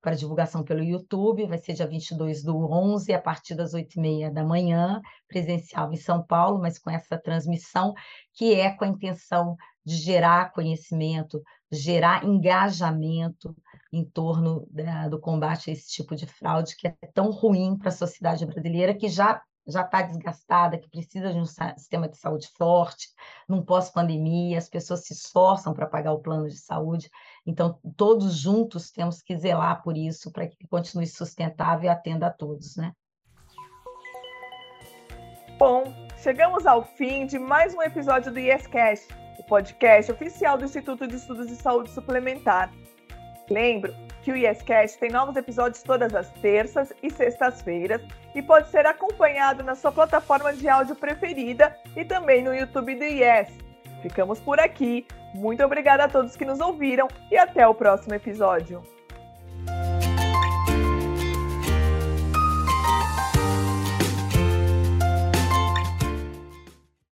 para 0.00 0.14
divulgação 0.14 0.64
pelo 0.64 0.82
YouTube, 0.82 1.46
vai 1.46 1.58
ser 1.58 1.74
dia 1.74 1.86
22 1.86 2.42
do 2.42 2.56
11, 2.56 3.12
a 3.12 3.20
partir 3.20 3.54
das 3.54 3.72
8h30 3.72 4.32
da 4.32 4.44
manhã, 4.44 5.00
presencial 5.28 5.92
em 5.92 5.96
São 5.96 6.22
Paulo, 6.24 6.60
mas 6.60 6.78
com 6.78 6.90
essa 6.90 7.16
transmissão, 7.16 7.94
que 8.34 8.54
é 8.54 8.70
com 8.72 8.84
a 8.84 8.88
intenção 8.88 9.56
de 9.84 9.96
gerar 9.96 10.52
conhecimento, 10.52 11.40
gerar 11.70 12.24
engajamento 12.24 13.54
em 13.92 14.04
torno 14.04 14.66
da, 14.70 15.08
do 15.08 15.20
combate 15.20 15.70
a 15.70 15.72
esse 15.72 15.88
tipo 15.88 16.16
de 16.16 16.26
fraude, 16.26 16.76
que 16.76 16.88
é 16.88 16.94
tão 17.14 17.30
ruim 17.30 17.78
para 17.78 17.88
a 17.88 17.92
sociedade 17.92 18.44
brasileira, 18.44 18.94
que 18.94 19.08
já 19.08 19.40
já 19.68 19.82
está 19.82 20.02
desgastada, 20.02 20.78
que 20.78 20.88
precisa 20.88 21.32
de 21.32 21.38
um 21.40 21.44
sistema 21.44 22.08
de 22.08 22.16
saúde 22.16 22.48
forte, 22.56 23.08
num 23.48 23.64
pós-pandemia, 23.64 24.58
as 24.58 24.68
pessoas 24.68 25.04
se 25.04 25.12
esforçam 25.12 25.74
para 25.74 25.88
pagar 25.88 26.12
o 26.12 26.20
plano 26.20 26.48
de 26.48 26.56
saúde, 26.56 27.10
então 27.46 27.78
todos 27.96 28.36
juntos 28.36 28.90
temos 28.90 29.22
que 29.22 29.36
zelar 29.36 29.82
por 29.82 29.96
isso, 29.96 30.32
para 30.32 30.46
que 30.46 30.66
continue 30.66 31.06
sustentável 31.06 31.84
e 31.84 31.88
atenda 31.88 32.26
a 32.26 32.30
todos, 32.30 32.76
né? 32.76 32.92
Bom, 35.58 35.84
chegamos 36.18 36.66
ao 36.66 36.84
fim 36.84 37.24
de 37.24 37.38
mais 37.38 37.74
um 37.74 37.80
episódio 37.80 38.32
do 38.32 38.38
YesCast, 38.38 39.08
o 39.38 39.44
podcast 39.44 40.12
oficial 40.12 40.58
do 40.58 40.64
Instituto 40.64 41.06
de 41.06 41.14
Estudos 41.14 41.46
de 41.46 41.56
Saúde 41.56 41.90
Suplementar. 41.90 42.70
Lembro 43.48 43.94
que 44.22 44.32
o 44.32 44.36
YesCast 44.36 44.98
tem 44.98 45.10
novos 45.10 45.36
episódios 45.36 45.82
todas 45.82 46.14
as 46.14 46.28
terças 46.40 46.92
e 47.02 47.08
sextas-feiras 47.08 48.02
e 48.34 48.42
pode 48.42 48.68
ser 48.70 48.84
acompanhado 48.84 49.62
na 49.62 49.76
sua 49.76 49.92
plataforma 49.92 50.52
de 50.52 50.68
áudio 50.68 50.96
preferida 50.96 51.74
e 51.94 52.04
também 52.04 52.42
no 52.42 52.52
YouTube 52.52 52.96
do 52.96 53.04
Yes. 53.04 53.65
Ficamos 54.06 54.38
por 54.38 54.60
aqui. 54.60 55.04
Muito 55.34 55.64
obrigada 55.64 56.04
a 56.04 56.08
todos 56.08 56.36
que 56.36 56.44
nos 56.44 56.60
ouviram 56.60 57.08
e 57.28 57.36
até 57.36 57.66
o 57.66 57.74
próximo 57.74 58.14
episódio. 58.14 58.80